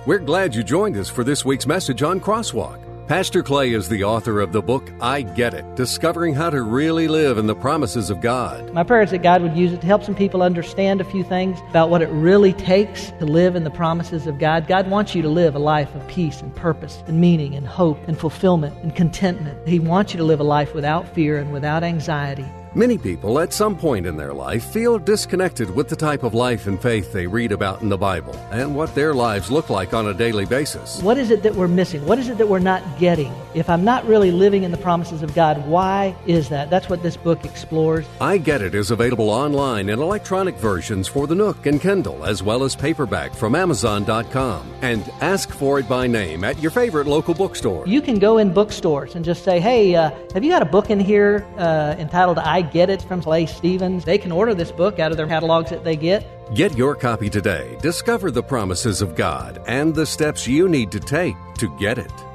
We're 0.06 0.18
glad 0.18 0.54
you 0.54 0.62
joined 0.62 0.96
us 0.96 1.10
for 1.10 1.22
this 1.22 1.44
week's 1.44 1.66
message 1.66 2.02
on 2.02 2.18
Crosswalk. 2.18 2.85
Pastor 3.08 3.44
Clay 3.44 3.72
is 3.72 3.88
the 3.88 4.02
author 4.02 4.40
of 4.40 4.50
the 4.50 4.60
book 4.60 4.90
I 5.00 5.22
Get 5.22 5.54
It 5.54 5.76
Discovering 5.76 6.34
How 6.34 6.50
to 6.50 6.60
Really 6.60 7.06
Live 7.06 7.38
in 7.38 7.46
the 7.46 7.54
Promises 7.54 8.10
of 8.10 8.20
God. 8.20 8.72
My 8.72 8.82
prayer 8.82 9.02
is 9.02 9.12
that 9.12 9.22
God 9.22 9.42
would 9.42 9.56
use 9.56 9.72
it 9.72 9.80
to 9.82 9.86
help 9.86 10.02
some 10.02 10.16
people 10.16 10.42
understand 10.42 11.00
a 11.00 11.04
few 11.04 11.22
things 11.22 11.56
about 11.70 11.88
what 11.88 12.02
it 12.02 12.08
really 12.08 12.52
takes 12.52 13.12
to 13.20 13.24
live 13.24 13.54
in 13.54 13.62
the 13.62 13.70
promises 13.70 14.26
of 14.26 14.40
God. 14.40 14.66
God 14.66 14.90
wants 14.90 15.14
you 15.14 15.22
to 15.22 15.28
live 15.28 15.54
a 15.54 15.60
life 15.60 15.94
of 15.94 16.04
peace 16.08 16.40
and 16.40 16.52
purpose 16.56 17.04
and 17.06 17.20
meaning 17.20 17.54
and 17.54 17.64
hope 17.64 18.08
and 18.08 18.18
fulfillment 18.18 18.76
and 18.82 18.92
contentment. 18.96 19.68
He 19.68 19.78
wants 19.78 20.12
you 20.12 20.18
to 20.18 20.24
live 20.24 20.40
a 20.40 20.44
life 20.44 20.74
without 20.74 21.06
fear 21.14 21.38
and 21.38 21.52
without 21.52 21.84
anxiety. 21.84 22.46
Many 22.76 22.98
people 22.98 23.38
at 23.38 23.54
some 23.54 23.74
point 23.74 24.04
in 24.04 24.18
their 24.18 24.34
life 24.34 24.62
feel 24.62 24.98
disconnected 24.98 25.74
with 25.74 25.88
the 25.88 25.96
type 25.96 26.22
of 26.24 26.34
life 26.34 26.66
and 26.66 26.78
faith 26.78 27.10
they 27.10 27.26
read 27.26 27.50
about 27.50 27.80
in 27.80 27.88
the 27.88 27.96
Bible 27.96 28.36
and 28.50 28.76
what 28.76 28.94
their 28.94 29.14
lives 29.14 29.50
look 29.50 29.70
like 29.70 29.94
on 29.94 30.08
a 30.08 30.12
daily 30.12 30.44
basis. 30.44 31.00
What 31.00 31.16
is 31.16 31.30
it 31.30 31.42
that 31.44 31.54
we're 31.54 31.68
missing? 31.68 32.04
What 32.04 32.18
is 32.18 32.28
it 32.28 32.36
that 32.36 32.50
we're 32.50 32.58
not 32.58 32.82
getting? 32.98 33.32
If 33.54 33.70
I'm 33.70 33.82
not 33.82 34.04
really 34.04 34.30
living 34.30 34.62
in 34.62 34.72
the 34.72 34.76
promises 34.76 35.22
of 35.22 35.34
God, 35.34 35.66
why 35.66 36.14
is 36.26 36.50
that? 36.50 36.68
That's 36.68 36.90
what 36.90 37.02
this 37.02 37.16
book 37.16 37.46
explores. 37.46 38.04
I 38.20 38.36
Get 38.36 38.60
It 38.60 38.74
is 38.74 38.90
available 38.90 39.30
online 39.30 39.88
in 39.88 39.98
electronic 39.98 40.56
versions 40.56 41.08
for 41.08 41.26
the 41.26 41.34
Nook 41.34 41.64
and 41.64 41.80
Kindle, 41.80 42.26
as 42.26 42.42
well 42.42 42.62
as 42.62 42.76
paperback 42.76 43.32
from 43.32 43.54
Amazon.com. 43.54 44.70
And 44.82 45.02
ask 45.22 45.48
for 45.50 45.78
it 45.78 45.88
by 45.88 46.06
name 46.08 46.44
at 46.44 46.60
your 46.60 46.70
favorite 46.70 47.06
local 47.06 47.32
bookstore. 47.32 47.86
You 47.86 48.02
can 48.02 48.18
go 48.18 48.36
in 48.36 48.52
bookstores 48.52 49.14
and 49.14 49.24
just 49.24 49.44
say, 49.44 49.60
hey, 49.60 49.94
uh, 49.94 50.10
have 50.34 50.44
you 50.44 50.50
got 50.50 50.60
a 50.60 50.66
book 50.66 50.90
in 50.90 51.00
here 51.00 51.46
uh, 51.56 51.96
entitled 51.98 52.38
I 52.38 52.65
get 52.72 52.90
it 52.90 53.02
from 53.02 53.22
Clay 53.22 53.46
Stevens. 53.46 54.04
They 54.04 54.18
can 54.18 54.32
order 54.32 54.54
this 54.54 54.72
book 54.72 54.98
out 54.98 55.10
of 55.10 55.16
their 55.16 55.26
catalogs 55.26 55.70
that 55.70 55.84
they 55.84 55.96
get. 55.96 56.26
Get 56.54 56.76
your 56.76 56.94
copy 56.94 57.28
today. 57.28 57.76
Discover 57.80 58.30
the 58.30 58.42
promises 58.42 59.02
of 59.02 59.14
God 59.16 59.62
and 59.66 59.94
the 59.94 60.06
steps 60.06 60.46
you 60.46 60.68
need 60.68 60.90
to 60.92 61.00
take 61.00 61.36
to 61.58 61.74
get 61.78 61.98
it. 61.98 62.25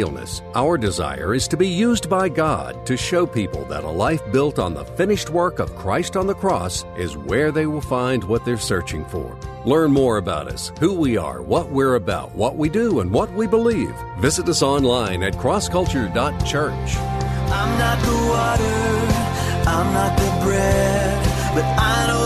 realness. 0.00 0.40
Our 0.54 0.78
desire 0.78 1.34
is 1.34 1.46
to 1.48 1.56
be 1.58 1.68
used 1.68 2.08
by 2.08 2.30
God 2.30 2.86
to 2.86 2.96
show 2.96 3.26
people 3.26 3.64
that 3.66 3.84
a 3.84 3.90
life 3.90 4.22
built 4.32 4.58
on 4.58 4.72
the 4.72 4.84
finished 4.96 5.28
work 5.28 5.58
of 5.58 5.76
Christ 5.76 6.16
on 6.16 6.26
the 6.26 6.34
cross 6.34 6.86
is 6.96 7.18
where 7.18 7.52
they 7.52 7.66
will 7.66 7.82
find 7.82 8.24
what 8.24 8.44
they're 8.44 8.70
searching 8.72 9.04
for. 9.04 9.36
Learn 9.66 9.92
more 9.92 10.16
about 10.16 10.48
us, 10.48 10.72
who 10.80 10.94
we 10.94 11.18
are, 11.18 11.42
what 11.42 11.70
we're 11.70 11.96
about, 11.96 12.34
what 12.34 12.56
we 12.56 12.70
do, 12.70 13.00
and 13.00 13.10
what 13.10 13.30
we 13.34 13.46
believe. 13.46 13.94
Visit 14.18 14.48
us 14.48 14.62
online 14.62 15.22
at 15.22 15.34
crossculture.church. 15.34 16.90
I'm 17.60 17.72
not 17.84 17.98
the 18.08 18.18
water, 18.32 18.78
I'm 19.68 19.88
not 19.92 20.12
the 20.16 20.30
bread, 20.44 21.24
but 21.54 21.64
I 21.64 22.06
know 22.08 22.19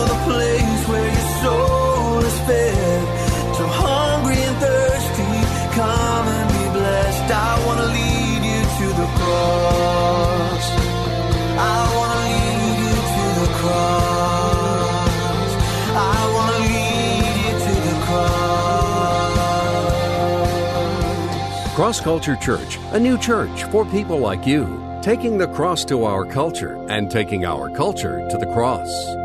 cross. 21.95 22.15
Culture 22.15 22.35
Church, 22.35 22.77
a 22.91 22.99
new 22.99 23.17
church 23.17 23.63
for 23.65 23.85
people 23.85 24.19
like 24.19 24.45
you, 24.45 24.99
taking 25.01 25.37
the 25.37 25.47
cross 25.47 25.85
to 25.85 26.03
our 26.03 26.25
culture 26.25 26.75
and 26.89 27.09
taking 27.09 27.45
our 27.45 27.69
culture 27.69 28.27
to 28.29 28.37
the 28.37 28.47
cross. 28.47 29.24